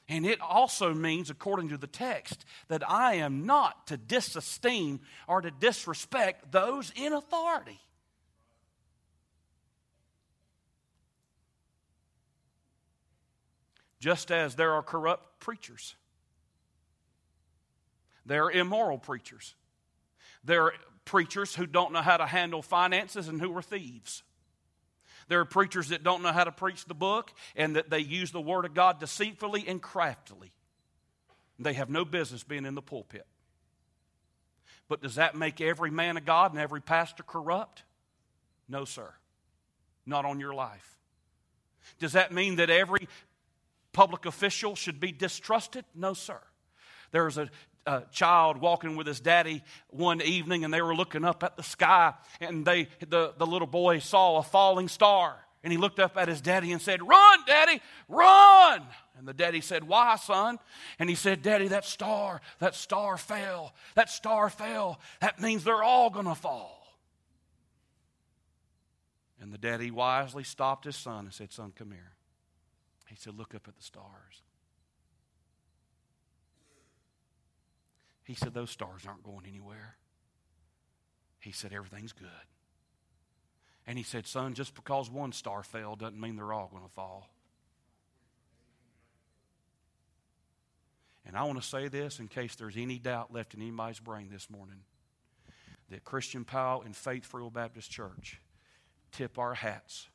And 0.10 0.26
it 0.26 0.41
also 0.41 0.95
means, 0.95 1.30
according 1.30 1.69
to 1.69 1.78
the 1.78 1.86
text, 1.86 2.43
that 2.67 2.88
I 2.89 3.15
am 3.15 3.45
not 3.45 3.86
to 3.88 3.98
disesteem 3.98 5.02
or 5.28 5.39
to 5.39 5.52
disrespect 5.52 6.52
those 6.52 6.91
in 6.95 7.13
authority. 7.13 7.80
Just 14.00 14.32
as 14.32 14.56
there 14.56 14.74
are 14.74 14.82
corrupt 14.82 15.39
preachers, 15.39 15.95
there 18.26 18.45
are 18.45 18.52
immoral 18.52 18.98
preachers, 18.98 19.54
there 20.43 20.63
are 20.63 20.74
preachers 21.06 21.54
who 21.54 21.67
don't 21.67 21.93
know 21.93 22.02
how 22.02 22.17
to 22.17 22.26
handle 22.26 22.63
finances 22.63 23.28
and 23.28 23.39
who 23.39 23.56
are 23.56 23.62
thieves. 23.62 24.24
There 25.29 25.39
are 25.39 25.45
preachers 25.45 25.89
that 25.89 26.03
don't 26.03 26.23
know 26.23 26.33
how 26.33 26.43
to 26.43 26.51
preach 26.51 26.85
the 26.85 26.95
book 26.95 27.31
and 27.55 27.75
that 27.75 27.89
they 27.89 27.99
use 27.99 28.31
the 28.31 28.41
Word 28.41 28.65
of 28.65 28.73
God 28.73 28.99
deceitfully 28.99 29.63
and 29.67 29.81
craftily. 29.81 30.51
They 31.59 31.73
have 31.73 31.89
no 31.89 32.03
business 32.03 32.43
being 32.43 32.65
in 32.65 32.75
the 32.75 32.81
pulpit. 32.81 33.27
But 34.87 35.01
does 35.01 35.15
that 35.15 35.35
make 35.35 35.61
every 35.61 35.91
man 35.91 36.17
of 36.17 36.25
God 36.25 36.51
and 36.51 36.59
every 36.59 36.81
pastor 36.81 37.21
corrupt? 37.21 37.83
No, 38.67 38.85
sir. 38.85 39.13
Not 40.05 40.25
on 40.25 40.39
your 40.39 40.53
life. 40.53 40.97
Does 41.99 42.13
that 42.13 42.31
mean 42.31 42.55
that 42.55 42.71
every 42.71 43.07
public 43.93 44.25
official 44.25 44.75
should 44.75 44.99
be 44.99 45.11
distrusted? 45.11 45.85
No, 45.93 46.13
sir. 46.13 46.39
There's 47.11 47.37
a, 47.37 47.49
a, 47.85 48.03
child 48.11 48.57
walking 48.57 48.95
with 48.95 49.07
his 49.07 49.19
daddy 49.19 49.63
one 49.89 50.21
evening, 50.21 50.63
and 50.63 50.73
they 50.73 50.81
were 50.81 50.95
looking 50.95 51.25
up 51.25 51.43
at 51.43 51.57
the 51.57 51.63
sky, 51.63 52.13
and 52.39 52.65
they, 52.65 52.87
the, 53.07 53.33
the 53.37 53.45
little 53.45 53.67
boy 53.67 53.99
saw 53.99 54.37
a 54.37 54.43
falling 54.43 54.87
star. 54.87 55.37
And 55.61 55.73
he 55.73 55.77
looked 55.77 55.99
up 55.99 56.15
at 56.15 56.29
his 56.29 56.39
daddy 56.39 56.71
and 56.71 56.81
said, 56.81 57.05
Run, 57.05 57.39
daddy, 57.45 57.81
run! 58.07 58.81
And 59.17 59.27
the 59.27 59.33
daddy 59.33 59.59
said, 59.59 59.83
Why, 59.83 60.15
son? 60.15 60.57
And 60.99 61.09
he 61.09 61.15
said, 61.15 61.41
Daddy, 61.41 61.67
that 61.67 61.83
star, 61.83 62.39
that 62.59 62.75
star 62.75 63.17
fell. 63.17 63.73
That 63.95 64.09
star 64.09 64.49
fell. 64.49 65.01
That 65.19 65.41
means 65.41 65.65
they're 65.65 65.83
all 65.83 66.09
going 66.09 66.27
to 66.27 66.35
fall. 66.35 66.79
And 69.41 69.53
the 69.53 69.57
daddy 69.57 69.91
wisely 69.91 70.43
stopped 70.43 70.85
his 70.85 70.95
son 70.95 71.25
and 71.25 71.33
said, 71.33 71.51
Son, 71.51 71.73
come 71.75 71.91
here. 71.91 72.13
He 73.07 73.15
said, 73.15 73.37
Look 73.37 73.53
up 73.53 73.67
at 73.67 73.75
the 73.75 73.83
stars. 73.83 74.43
He 78.29 78.35
said, 78.35 78.53
Those 78.53 78.69
stars 78.69 79.07
aren't 79.07 79.23
going 79.23 79.47
anywhere. 79.47 79.95
He 81.39 81.51
said, 81.51 81.73
Everything's 81.73 82.11
good. 82.11 82.29
And 83.87 83.97
he 83.97 84.03
said, 84.03 84.27
Son, 84.27 84.53
just 84.53 84.75
because 84.75 85.09
one 85.09 85.31
star 85.31 85.63
fell 85.63 85.95
doesn't 85.95 86.21
mean 86.21 86.35
they're 86.35 86.53
all 86.53 86.69
going 86.71 86.83
to 86.83 86.91
fall. 86.91 87.31
And 91.25 91.35
I 91.35 91.41
want 91.45 91.59
to 91.59 91.67
say 91.67 91.87
this 91.87 92.19
in 92.19 92.27
case 92.27 92.53
there's 92.53 92.77
any 92.77 92.99
doubt 92.99 93.33
left 93.33 93.55
in 93.55 93.63
anybody's 93.63 93.99
brain 93.99 94.29
this 94.31 94.47
morning 94.47 94.81
that 95.89 96.03
Christian 96.03 96.45
Powell 96.45 96.83
and 96.83 96.95
Faith 96.95 97.25
Free 97.25 97.49
Baptist 97.51 97.89
Church 97.89 98.39
tip 99.11 99.39
our 99.39 99.55
hats 99.55 100.07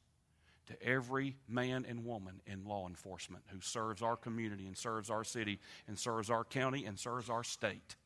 to 0.67 0.81
every 0.81 1.35
man 1.49 1.85
and 1.89 2.05
woman 2.05 2.43
in 2.47 2.65
law 2.65 2.87
enforcement 2.87 3.43
who 3.49 3.61
serves 3.61 4.03
our 4.03 4.15
community 4.15 4.69
and 4.69 4.79
serves 4.79 5.11
our 5.11 5.25
city 5.25 5.59
and 5.89 5.99
serves 5.99 6.31
our 6.31 6.45
county 6.45 6.85
and 6.85 6.97
serves 6.97 7.29
our 7.29 7.43
state. 7.43 7.97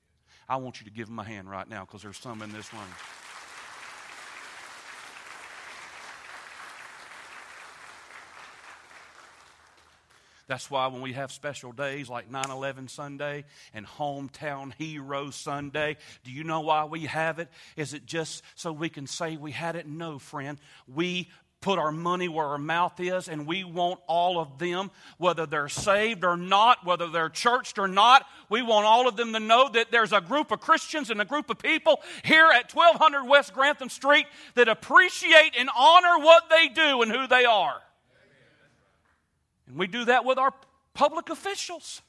I 0.48 0.56
want 0.56 0.80
you 0.80 0.86
to 0.86 0.92
give 0.92 1.08
them 1.08 1.18
a 1.18 1.24
hand 1.24 1.50
right 1.50 1.68
now 1.68 1.84
because 1.84 2.02
there's 2.02 2.18
some 2.18 2.40
in 2.42 2.52
this 2.52 2.72
room. 2.72 2.82
That's 10.48 10.70
why 10.70 10.86
when 10.86 11.02
we 11.02 11.12
have 11.12 11.30
special 11.30 11.72
days 11.72 12.08
like 12.08 12.30
9 12.30 12.50
11 12.50 12.88
Sunday 12.88 13.44
and 13.74 13.86
Hometown 13.86 14.72
Hero 14.78 15.28
Sunday, 15.28 15.98
do 16.24 16.32
you 16.32 16.42
know 16.42 16.60
why 16.60 16.86
we 16.86 17.00
have 17.00 17.38
it? 17.38 17.50
Is 17.76 17.92
it 17.92 18.06
just 18.06 18.42
so 18.54 18.72
we 18.72 18.88
can 18.88 19.06
say 19.06 19.36
we 19.36 19.52
had 19.52 19.76
it? 19.76 19.86
No, 19.86 20.18
friend. 20.18 20.58
We 20.86 21.28
put 21.60 21.78
our 21.78 21.90
money 21.90 22.28
where 22.28 22.46
our 22.46 22.58
mouth 22.58 23.00
is, 23.00 23.28
and 23.28 23.46
we 23.46 23.64
want 23.64 24.00
all 24.06 24.38
of 24.38 24.58
them, 24.58 24.90
whether 25.16 25.44
they're 25.44 25.68
saved 25.68 26.24
or 26.24 26.36
not, 26.36 26.86
whether 26.86 27.08
they're 27.08 27.28
churched 27.28 27.78
or 27.78 27.88
not, 27.88 28.24
we 28.48 28.62
want 28.62 28.86
all 28.86 29.08
of 29.08 29.16
them 29.16 29.32
to 29.32 29.40
know 29.40 29.68
that 29.68 29.90
there's 29.90 30.12
a 30.12 30.20
group 30.20 30.52
of 30.52 30.60
Christians 30.60 31.10
and 31.10 31.20
a 31.20 31.24
group 31.24 31.50
of 31.50 31.58
people 31.58 32.00
here 32.24 32.48
at 32.54 32.72
1200 32.72 33.24
West 33.24 33.52
Grantham 33.54 33.88
Street 33.88 34.26
that 34.54 34.68
appreciate 34.68 35.52
and 35.58 35.68
honor 35.76 36.18
what 36.18 36.48
they 36.48 36.68
do 36.68 37.02
and 37.02 37.10
who 37.10 37.26
they 37.26 37.44
are. 37.44 37.80
And 39.66 39.76
we 39.76 39.86
do 39.86 40.04
that 40.04 40.24
with 40.24 40.38
our 40.38 40.54
public 40.94 41.28
officials. 41.28 42.02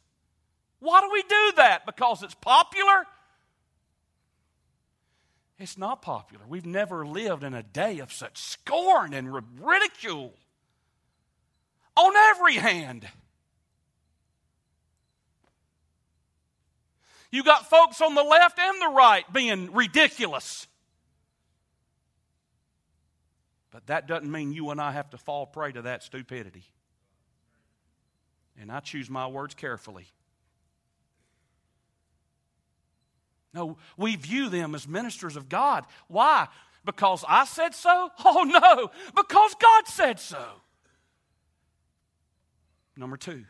Why 0.79 1.01
do 1.01 1.09
we 1.11 1.23
do 1.23 1.51
that? 1.57 1.85
Because 1.85 2.23
it's 2.23 2.35
popular? 2.35 3.05
It's 5.59 5.77
not 5.77 6.01
popular. 6.01 6.45
We've 6.47 6.65
never 6.65 7.05
lived 7.05 7.43
in 7.43 7.53
a 7.53 7.61
day 7.61 7.99
of 7.99 8.13
such 8.13 8.37
scorn 8.37 9.13
and 9.13 9.33
ridicule 9.61 10.33
on 11.97 12.15
every 12.15 12.55
hand. 12.55 13.05
You 17.29 17.43
got 17.43 17.69
folks 17.69 18.01
on 18.01 18.15
the 18.15 18.23
left 18.23 18.57
and 18.57 18.81
the 18.81 18.87
right 18.95 19.31
being 19.33 19.73
ridiculous. 19.73 20.65
But 23.69 23.85
that 23.87 24.07
doesn't 24.07 24.31
mean 24.31 24.53
you 24.53 24.71
and 24.71 24.81
I 24.81 24.93
have 24.93 25.09
to 25.11 25.17
fall 25.17 25.45
prey 25.45 25.73
to 25.73 25.81
that 25.83 26.03
stupidity. 26.03 26.63
And 28.59 28.71
I 28.71 28.79
choose 28.79 29.09
my 29.09 29.27
words 29.27 29.53
carefully. 29.53 30.07
No, 33.53 33.77
we 33.97 34.15
view 34.15 34.49
them 34.49 34.75
as 34.75 34.87
ministers 34.87 35.35
of 35.35 35.49
God. 35.49 35.85
Why? 36.07 36.47
Because 36.85 37.25
I 37.27 37.45
said 37.45 37.73
so? 37.73 38.09
Oh, 38.23 38.43
no, 38.43 38.91
because 39.15 39.55
God 39.55 39.87
said 39.87 40.19
so. 40.19 40.43
Number 42.95 43.17
two, 43.17 43.45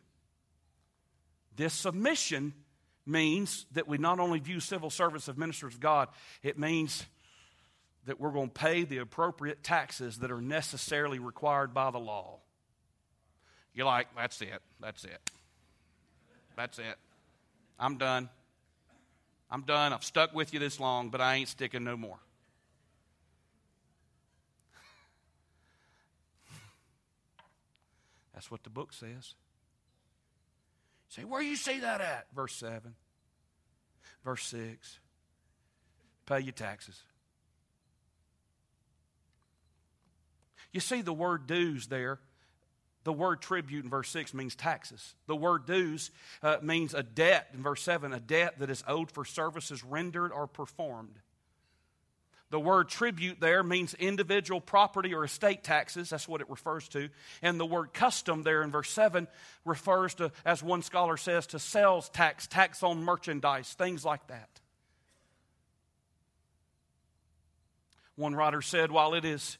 this 1.55 1.73
submission 1.73 2.53
means 3.05 3.65
that 3.71 3.87
we 3.87 3.97
not 3.97 4.19
only 4.19 4.39
view 4.39 4.59
civil 4.59 4.89
service 4.89 5.27
as 5.27 5.35
ministers 5.35 5.73
of 5.73 5.79
God, 5.79 6.07
it 6.43 6.57
means 6.57 7.05
that 8.05 8.19
we're 8.19 8.31
going 8.31 8.49
to 8.49 8.53
pay 8.53 8.83
the 8.83 8.99
appropriate 8.99 9.63
taxes 9.63 10.19
that 10.19 10.31
are 10.31 10.41
necessarily 10.41 11.19
required 11.19 11.73
by 11.73 11.91
the 11.91 11.99
law. 11.99 12.39
You're 13.73 13.85
like, 13.85 14.07
that's 14.15 14.41
it. 14.41 14.61
That's 14.79 15.03
it. 15.03 15.19
That's 16.55 16.79
it. 16.79 16.95
I'm 17.79 17.97
done. 17.97 18.29
I'm 19.51 19.61
done. 19.63 19.93
I've 19.93 20.03
stuck 20.03 20.33
with 20.33 20.53
you 20.53 20.59
this 20.59 20.79
long, 20.79 21.09
but 21.09 21.21
I 21.21 21.35
ain't 21.35 21.49
sticking 21.49 21.83
no 21.83 21.97
more. 21.97 22.19
That's 28.33 28.49
what 28.49 28.63
the 28.63 28.69
book 28.69 28.93
says. 28.93 29.33
Say, 31.09 31.23
where 31.23 31.41
you 31.41 31.55
see 31.55 31.79
that 31.79 31.99
at? 31.99 32.27
Verse 32.33 32.55
7. 32.55 32.95
Verse 34.23 34.43
6. 34.45 34.99
Pay 36.25 36.41
your 36.41 36.53
taxes. 36.53 37.01
You 40.71 40.79
see 40.79 41.01
the 41.01 41.11
word 41.11 41.47
dues 41.47 41.87
there 41.87 42.19
the 43.09 43.13
word 43.13 43.41
tribute 43.41 43.83
in 43.83 43.89
verse 43.89 44.07
6 44.11 44.35
means 44.35 44.53
taxes. 44.53 45.15
The 45.25 45.35
word 45.35 45.65
dues 45.65 46.11
uh, 46.43 46.57
means 46.61 46.93
a 46.93 47.01
debt 47.01 47.47
in 47.55 47.63
verse 47.63 47.81
7, 47.81 48.13
a 48.13 48.19
debt 48.19 48.59
that 48.59 48.69
is 48.69 48.83
owed 48.87 49.09
for 49.09 49.25
services 49.25 49.83
rendered 49.83 50.31
or 50.31 50.45
performed. 50.45 51.17
The 52.51 52.59
word 52.59 52.87
tribute 52.87 53.39
there 53.39 53.63
means 53.63 53.95
individual 53.95 54.61
property 54.61 55.15
or 55.15 55.23
estate 55.23 55.63
taxes. 55.63 56.11
That's 56.11 56.27
what 56.27 56.39
it 56.39 56.51
refers 56.51 56.87
to. 56.89 57.09
And 57.41 57.59
the 57.59 57.65
word 57.65 57.95
custom 57.95 58.43
there 58.43 58.61
in 58.61 58.69
verse 58.69 58.91
7 58.91 59.27
refers 59.65 60.13
to, 60.13 60.31
as 60.45 60.61
one 60.61 60.83
scholar 60.83 61.17
says, 61.17 61.47
to 61.47 61.57
sales 61.57 62.09
tax, 62.09 62.45
tax 62.45 62.83
on 62.83 63.03
merchandise, 63.03 63.73
things 63.73 64.05
like 64.05 64.27
that. 64.27 64.49
One 68.15 68.35
writer 68.35 68.61
said, 68.61 68.91
while 68.91 69.15
it 69.15 69.25
is 69.25 69.57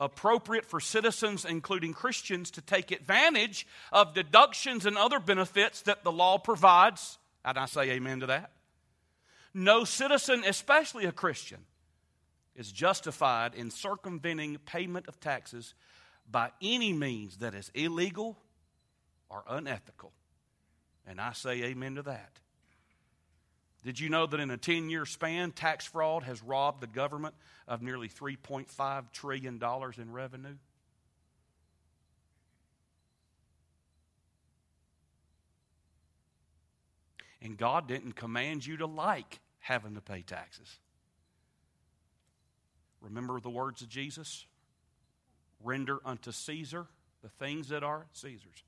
appropriate 0.00 0.66
for 0.66 0.80
citizens, 0.80 1.44
including 1.44 1.92
Christians, 1.92 2.50
to 2.52 2.60
take 2.60 2.90
advantage 2.90 3.66
of 3.92 4.14
deductions 4.14 4.86
and 4.86 4.98
other 4.98 5.20
benefits 5.20 5.82
that 5.82 6.04
the 6.04 6.12
law 6.12 6.38
provides. 6.38 7.18
And 7.44 7.58
I 7.58 7.66
say 7.66 7.90
amen 7.90 8.20
to 8.20 8.26
that. 8.26 8.50
No 9.52 9.84
citizen, 9.84 10.42
especially 10.46 11.04
a 11.04 11.12
Christian, 11.12 11.60
is 12.56 12.72
justified 12.72 13.54
in 13.54 13.70
circumventing 13.70 14.58
payment 14.66 15.06
of 15.08 15.20
taxes 15.20 15.74
by 16.30 16.50
any 16.60 16.92
means 16.92 17.38
that 17.38 17.54
is 17.54 17.70
illegal 17.74 18.36
or 19.28 19.44
unethical. 19.48 20.12
And 21.06 21.20
I 21.20 21.32
say 21.32 21.62
amen 21.64 21.96
to 21.96 22.02
that. 22.02 22.40
Did 23.84 24.00
you 24.00 24.08
know 24.08 24.26
that 24.26 24.40
in 24.40 24.50
a 24.50 24.56
10 24.56 24.88
year 24.88 25.04
span, 25.04 25.52
tax 25.52 25.84
fraud 25.84 26.22
has 26.22 26.42
robbed 26.42 26.80
the 26.80 26.86
government 26.86 27.34
of 27.68 27.82
nearly 27.82 28.08
$3.5 28.08 29.12
trillion 29.12 29.62
in 29.98 30.12
revenue? 30.12 30.56
And 37.42 37.58
God 37.58 37.86
didn't 37.86 38.12
command 38.16 38.64
you 38.64 38.78
to 38.78 38.86
like 38.86 39.38
having 39.58 39.96
to 39.96 40.00
pay 40.00 40.22
taxes. 40.22 40.78
Remember 43.02 43.38
the 43.38 43.50
words 43.50 43.82
of 43.82 43.90
Jesus? 43.90 44.46
Render 45.62 45.98
unto 46.06 46.32
Caesar 46.32 46.86
the 47.22 47.28
things 47.28 47.68
that 47.68 47.82
are 47.82 48.06
Caesar's. 48.14 48.64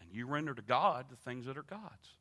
And 0.00 0.12
you 0.12 0.28
render 0.28 0.54
to 0.54 0.62
God 0.62 1.06
the 1.10 1.16
things 1.16 1.46
that 1.46 1.58
are 1.58 1.64
God's. 1.64 2.17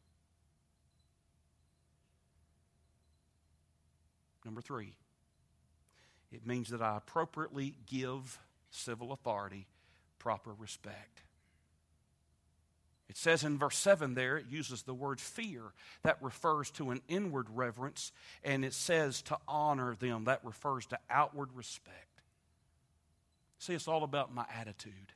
Number 4.47 4.61
three, 4.61 4.93
it 6.31 6.47
means 6.47 6.69
that 6.69 6.81
I 6.81 6.95
appropriately 6.95 7.75
give 7.85 8.39
civil 8.69 9.11
authority 9.11 9.67
proper 10.19 10.53
respect. 10.53 11.21
It 13.09 13.17
says 13.17 13.43
in 13.43 13.57
verse 13.57 13.77
7 13.77 14.13
there, 14.13 14.37
it 14.37 14.45
uses 14.49 14.83
the 14.83 14.93
word 14.93 15.19
fear. 15.19 15.63
That 16.03 16.17
refers 16.21 16.71
to 16.71 16.91
an 16.91 17.01
inward 17.09 17.47
reverence, 17.53 18.13
and 18.41 18.63
it 18.63 18.73
says 18.73 19.21
to 19.23 19.37
honor 19.49 19.95
them. 19.95 20.23
That 20.23 20.45
refers 20.45 20.85
to 20.87 20.99
outward 21.09 21.49
respect. 21.53 22.21
See, 23.59 23.73
it's 23.73 23.89
all 23.89 24.05
about 24.05 24.33
my 24.33 24.45
attitude. 24.57 25.11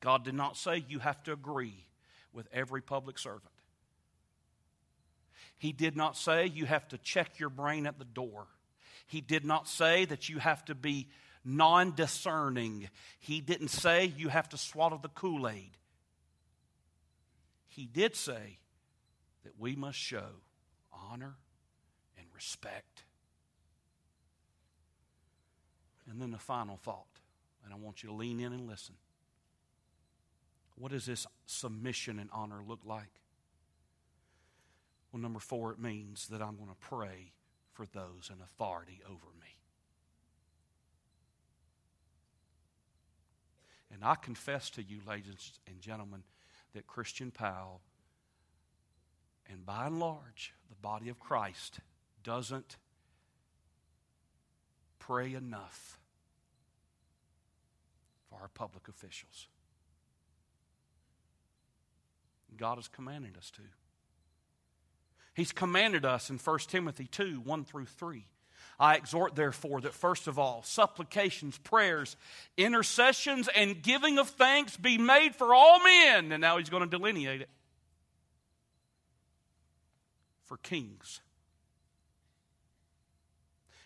God 0.00 0.24
did 0.24 0.34
not 0.34 0.56
say 0.56 0.82
you 0.88 1.00
have 1.00 1.22
to 1.24 1.32
agree 1.32 1.84
with 2.32 2.48
every 2.50 2.80
public 2.80 3.18
servant. 3.18 3.52
He 5.58 5.72
did 5.72 5.96
not 5.96 6.16
say 6.16 6.46
you 6.46 6.66
have 6.66 6.86
to 6.88 6.98
check 6.98 7.38
your 7.38 7.50
brain 7.50 7.86
at 7.86 7.98
the 7.98 8.04
door. 8.04 8.46
He 9.06 9.20
did 9.20 9.44
not 9.44 9.68
say 9.68 10.04
that 10.04 10.28
you 10.28 10.38
have 10.38 10.64
to 10.66 10.74
be 10.74 11.08
non 11.44 11.94
discerning. 11.94 12.88
He 13.18 13.40
didn't 13.40 13.68
say 13.68 14.12
you 14.16 14.28
have 14.28 14.48
to 14.50 14.58
swallow 14.58 14.98
the 15.02 15.08
Kool 15.08 15.48
Aid. 15.48 15.76
He 17.66 17.86
did 17.86 18.14
say 18.14 18.58
that 19.44 19.58
we 19.58 19.74
must 19.74 19.98
show 19.98 20.26
honor 20.92 21.36
and 22.16 22.26
respect. 22.34 23.02
And 26.10 26.20
then 26.20 26.30
the 26.30 26.38
final 26.38 26.76
thought, 26.76 27.06
and 27.64 27.72
I 27.72 27.76
want 27.76 28.02
you 28.02 28.10
to 28.10 28.14
lean 28.14 28.40
in 28.40 28.52
and 28.52 28.66
listen. 28.66 28.94
What 30.76 30.92
does 30.92 31.06
this 31.06 31.26
submission 31.46 32.18
and 32.18 32.30
honor 32.32 32.62
look 32.66 32.80
like? 32.84 33.10
Well, 35.12 35.22
number 35.22 35.40
four, 35.40 35.72
it 35.72 35.78
means 35.78 36.28
that 36.28 36.42
I'm 36.42 36.56
going 36.56 36.68
to 36.68 36.88
pray 36.88 37.32
for 37.72 37.86
those 37.86 38.30
in 38.32 38.42
authority 38.42 39.00
over 39.06 39.26
me. 39.40 39.58
And 43.92 44.04
I 44.04 44.14
confess 44.16 44.68
to 44.70 44.82
you, 44.82 44.98
ladies 45.06 45.52
and 45.66 45.80
gentlemen, 45.80 46.22
that 46.74 46.86
Christian 46.86 47.30
Powell, 47.30 47.80
and 49.50 49.64
by 49.64 49.86
and 49.86 49.98
large, 49.98 50.52
the 50.68 50.76
body 50.76 51.08
of 51.08 51.18
Christ, 51.18 51.80
doesn't 52.22 52.76
pray 54.98 55.32
enough 55.32 55.98
for 58.28 58.38
our 58.40 58.48
public 58.48 58.88
officials. 58.88 59.46
God 62.56 62.76
has 62.76 62.88
commanded 62.88 63.36
us 63.38 63.50
to. 63.52 63.62
He's 65.38 65.52
commanded 65.52 66.04
us 66.04 66.30
in 66.30 66.38
1 66.38 66.58
Timothy 66.66 67.06
2 67.06 67.42
1 67.44 67.64
through 67.64 67.86
3 67.86 68.26
I 68.80 68.96
exhort, 68.96 69.36
therefore, 69.36 69.80
that 69.82 69.94
first 69.94 70.26
of 70.26 70.36
all, 70.36 70.64
supplications, 70.64 71.56
prayers, 71.58 72.16
intercessions, 72.56 73.48
and 73.54 73.80
giving 73.80 74.18
of 74.18 74.28
thanks 74.30 74.76
be 74.76 74.98
made 74.98 75.36
for 75.36 75.54
all 75.54 75.80
men. 75.82 76.32
And 76.32 76.40
now 76.40 76.58
he's 76.58 76.70
going 76.70 76.82
to 76.82 76.88
delineate 76.88 77.40
it 77.42 77.48
for 80.44 80.56
kings 80.56 81.20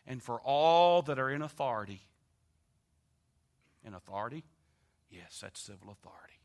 and 0.06 0.22
for 0.22 0.40
all 0.40 1.02
that 1.02 1.18
are 1.18 1.30
in 1.30 1.42
authority. 1.42 2.00
In 3.84 3.92
authority? 3.92 4.42
Yes, 5.10 5.40
that's 5.42 5.60
civil 5.60 5.90
authority. 5.90 6.38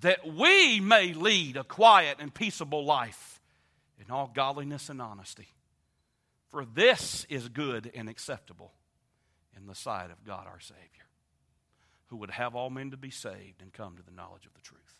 That 0.00 0.26
we 0.26 0.80
may 0.80 1.12
lead 1.12 1.58
a 1.58 1.64
quiet 1.64 2.16
and 2.18 2.32
peaceable 2.32 2.86
life 2.86 3.40
in 4.04 4.12
all 4.12 4.30
godliness 4.32 4.88
and 4.88 5.00
honesty. 5.00 5.48
For 6.50 6.64
this 6.64 7.26
is 7.28 7.48
good 7.48 7.90
and 7.94 8.08
acceptable 8.08 8.72
in 9.56 9.66
the 9.66 9.74
sight 9.74 10.10
of 10.10 10.24
God 10.24 10.46
our 10.46 10.60
Savior, 10.60 11.06
who 12.06 12.16
would 12.16 12.30
have 12.30 12.54
all 12.54 12.70
men 12.70 12.90
to 12.90 12.96
be 12.96 13.10
saved 13.10 13.62
and 13.62 13.72
come 13.72 13.96
to 13.96 14.02
the 14.02 14.10
knowledge 14.10 14.46
of 14.46 14.54
the 14.54 14.60
truth. 14.60 14.96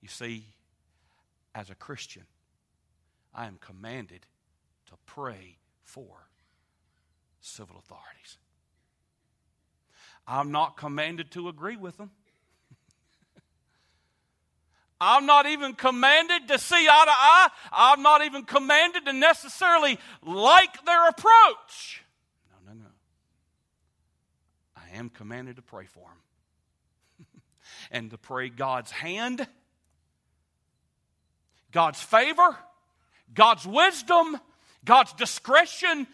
You 0.00 0.08
see, 0.08 0.46
as 1.54 1.70
a 1.70 1.74
Christian, 1.74 2.24
I 3.34 3.46
am 3.46 3.58
commanded 3.60 4.26
to 4.86 4.94
pray 5.06 5.56
for 5.82 6.28
civil 7.40 7.76
authorities. 7.78 8.38
I'm 10.26 10.52
not 10.52 10.76
commanded 10.76 11.30
to 11.32 11.48
agree 11.48 11.76
with 11.76 11.96
them. 11.96 12.10
I'm 15.04 15.26
not 15.26 15.46
even 15.46 15.74
commanded 15.74 16.46
to 16.46 16.60
see 16.60 16.76
eye 16.76 17.04
to 17.04 17.10
eye. 17.10 17.48
I'm 17.72 18.02
not 18.02 18.24
even 18.24 18.44
commanded 18.44 19.04
to 19.06 19.12
necessarily 19.12 19.98
like 20.24 20.84
their 20.84 21.08
approach. 21.08 22.04
No, 22.52 22.72
no, 22.72 22.78
no. 22.78 22.90
I 24.76 24.96
am 24.96 25.08
commanded 25.08 25.56
to 25.56 25.62
pray 25.62 25.86
for 25.86 26.04
them 26.04 27.26
and 27.90 28.12
to 28.12 28.16
pray 28.16 28.48
God's 28.48 28.92
hand, 28.92 29.44
God's 31.72 32.00
favor, 32.00 32.56
God's 33.34 33.66
wisdom, 33.66 34.38
God's 34.84 35.12
discretion, 35.14 36.06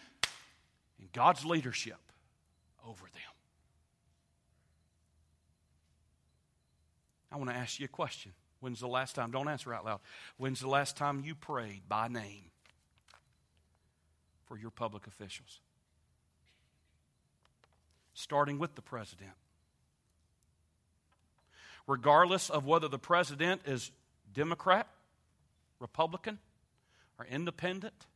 and 0.98 1.12
God's 1.12 1.44
leadership 1.44 2.01
over 2.87 3.05
them. 3.05 3.35
I 7.31 7.37
want 7.37 7.51
to 7.51 7.57
ask 7.57 7.79
you 7.79 7.85
a 7.85 7.88
question. 7.88 8.33
When's 8.61 8.81
the 8.81 8.88
last 8.88 9.14
time? 9.14 9.31
Don't 9.31 9.49
answer 9.49 9.73
out 9.73 9.85
loud. 9.85 10.01
When's 10.37 10.61
the 10.61 10.68
last 10.68 10.97
time 10.97 11.23
you 11.25 11.35
prayed 11.35 11.83
by 11.88 12.09
name 12.09 12.51
for 14.47 14.59
your 14.59 14.71
public 14.71 15.07
officials? 15.07 15.61
Starting 18.14 18.59
with 18.59 18.75
the 18.75 18.83
president. 18.83 19.31
Regardless 21.87 22.51
of 22.51 22.66
whether 22.66 22.88
the 22.88 22.99
president 22.99 23.62
is 23.64 23.92
Democrat, 24.35 24.88
Republican, 25.79 26.38
or 27.18 27.27
independent, 27.27 28.07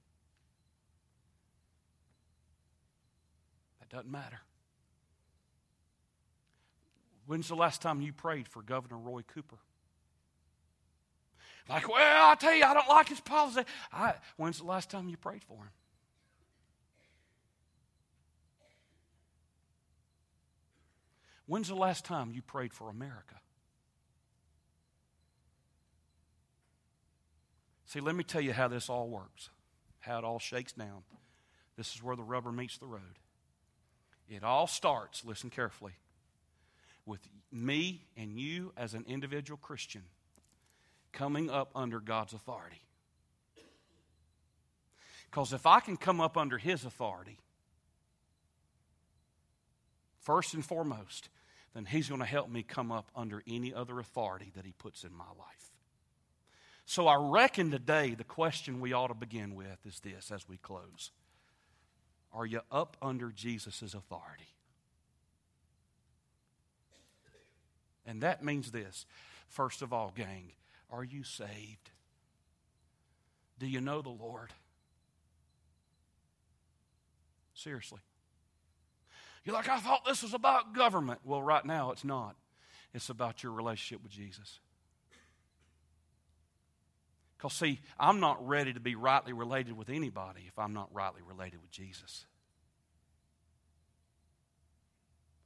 that 3.81 3.89
doesn't 3.89 4.11
matter. 4.11 4.41
When's 7.27 7.49
the 7.49 7.55
last 7.55 7.81
time 7.81 8.01
you 8.01 8.13
prayed 8.13 8.49
for 8.49 8.61
Governor 8.61 8.99
Roy 8.99 9.23
Cooper? 9.23 9.59
Like, 11.69 11.89
well, 11.89 12.31
I 12.31 12.35
tell 12.35 12.55
you, 12.55 12.65
I 12.65 12.75
don't 12.75 12.89
like 12.89 13.09
his 13.09 13.21
policy. 13.21 13.63
I, 13.93 14.15
when's 14.37 14.59
the 14.59 14.65
last 14.65 14.91
time 14.91 15.09
you 15.09 15.17
prayed 15.17 15.45
for 15.45 15.57
him? 15.57 15.71
When's 21.47 21.69
the 21.69 21.75
last 21.75 22.05
time 22.05 22.33
you 22.33 22.43
prayed 22.43 22.73
for 22.73 22.89
America? 22.89 23.37
See, 27.87 28.01
let 28.01 28.15
me 28.15 28.25
tell 28.25 28.41
you 28.41 28.55
how 28.55 28.69
this 28.69 28.89
all 28.89 29.09
works, 29.09 29.51
how 30.01 30.19
it 30.19 30.25
all 30.25 30.39
shakes 30.39 30.73
down. 30.73 31.03
This 31.77 31.95
is 31.95 32.03
where 32.03 32.17
the 32.17 32.23
rubber 32.23 32.53
meets 32.53 32.79
the 32.79 32.87
road. 32.87 33.19
It 34.29 34.43
all 34.43 34.67
starts, 34.67 35.25
listen 35.25 35.51
carefully, 35.51 35.93
with 37.05 37.21
me 37.51 38.07
and 38.17 38.39
you 38.39 38.73
as 38.77 38.95
an 38.95 39.05
individual 39.07 39.59
Christian 39.59 40.05
coming 41.13 41.51
up 41.51 41.71
under 41.75 42.01
God's 42.01 42.33
authority. 42.33 42.83
Because 45.31 45.53
if 45.53 45.67
I 45.67 45.81
can 45.81 45.97
come 45.97 46.21
up 46.21 46.37
under 46.37 46.59
His 46.59 46.85
authority, 46.85 47.39
first 50.21 50.55
and 50.55 50.65
foremost, 50.65 51.29
then 51.75 51.87
He's 51.87 52.09
going 52.09 52.21
to 52.21 52.27
help 52.27 52.51
me 52.51 52.63
come 52.63 52.93
up 52.93 53.11
under 53.17 53.43
any 53.47 53.73
other 53.73 53.99
authority 53.99 54.53
that 54.55 54.67
He 54.67 54.73
puts 54.73 55.05
in 55.05 55.15
my 55.15 55.25
life. 55.39 55.73
So 56.85 57.07
I 57.07 57.17
reckon 57.17 57.71
today 57.71 58.15
the 58.15 58.25
question 58.25 58.81
we 58.81 58.93
ought 58.93 59.07
to 59.07 59.15
begin 59.15 59.55
with 59.55 59.79
is 59.87 60.01
this 60.01 60.31
as 60.31 60.49
we 60.49 60.57
close 60.59 61.11
Are 62.33 62.47
you 62.47 62.61
up 62.71 62.97
under 63.01 63.31
Jesus' 63.31 63.95
authority? 63.95 64.53
And 68.05 68.23
that 68.23 68.45
means 68.45 68.73
this. 68.73 69.07
First 69.49 69.81
of 69.81 69.93
all, 69.93 70.13
gang, 70.15 70.53
are 70.93 71.03
you 71.03 71.25
saved? 71.25 71.91
Do 73.59 73.67
you 73.67 73.81
know 73.81 74.03
the 74.03 74.11
Lord? 74.11 74.51
Seriously. 77.55 78.01
You're 79.45 79.55
like, 79.55 79.69
I 79.69 79.79
thought 79.79 80.05
this 80.05 80.23
was 80.23 80.35
about 80.35 80.75
government. 80.75 81.21
Well, 81.25 81.43
right 81.43 81.65
now 81.65 81.91
it's 81.91 82.05
not. 82.05 82.37
It's 82.95 83.09
about 83.09 83.43
your 83.43 83.53
relationship 83.53 84.03
with 84.03 84.13
Jesus. 84.13 84.61
Because, 87.37 87.55
see, 87.55 87.81
I'm 87.99 88.21
not 88.21 88.47
ready 88.47 88.73
to 88.73 88.81
be 88.81 88.95
rightly 88.95 89.33
related 89.33 89.77
with 89.77 89.89
anybody 89.89 90.43
if 90.47 90.59
I'm 90.59 90.75
not 90.75 90.91
rightly 90.93 91.23
related 91.23 91.61
with 91.61 91.71
Jesus. 91.73 92.27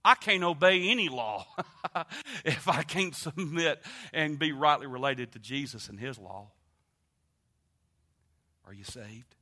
I 0.07 0.15
can't 0.15 0.45
obey 0.45 0.89
any 0.89 1.09
law 1.09 1.49
if 2.45 2.69
I 2.69 2.85
can't 2.85 3.15
submit 3.15 3.83
and 4.13 4.39
be 4.39 4.53
rightly 4.53 4.87
related 4.87 5.33
to 5.33 5.41
Jesus 5.41 5.89
and 5.89 5.99
His 5.99 6.17
law. 6.17 6.53
Are 8.69 8.73
you 8.73 8.85
saved? 8.85 9.35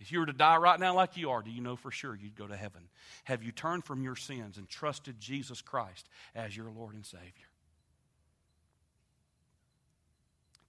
If 0.00 0.10
you 0.10 0.20
were 0.20 0.26
to 0.26 0.32
die 0.32 0.56
right 0.56 0.80
now 0.80 0.94
like 0.94 1.18
you 1.18 1.28
are, 1.28 1.42
do 1.42 1.50
you 1.50 1.60
know 1.60 1.76
for 1.76 1.90
sure 1.90 2.16
you'd 2.16 2.36
go 2.36 2.46
to 2.46 2.56
heaven? 2.56 2.88
Have 3.24 3.42
you 3.42 3.52
turned 3.52 3.84
from 3.84 4.02
your 4.02 4.16
sins 4.16 4.56
and 4.56 4.66
trusted 4.66 5.20
Jesus 5.20 5.60
Christ 5.60 6.08
as 6.34 6.56
your 6.56 6.70
Lord 6.70 6.94
and 6.94 7.04
Savior? 7.04 7.50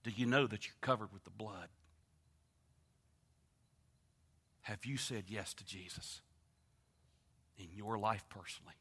Do 0.04 0.10
you 0.14 0.26
know 0.26 0.46
that 0.46 0.66
you're 0.66 0.74
covered 0.82 1.14
with 1.14 1.24
the 1.24 1.30
blood? 1.30 1.68
Have 4.60 4.84
you 4.84 4.98
said 4.98 5.24
yes 5.28 5.54
to 5.54 5.64
Jesus 5.64 6.20
in 7.58 7.68
your 7.74 7.98
life 7.98 8.24
personally? 8.28 8.74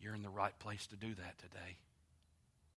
You're 0.00 0.14
in 0.14 0.22
the 0.22 0.30
right 0.30 0.58
place 0.58 0.86
to 0.88 0.96
do 0.96 1.14
that 1.14 1.38
today. 1.38 1.76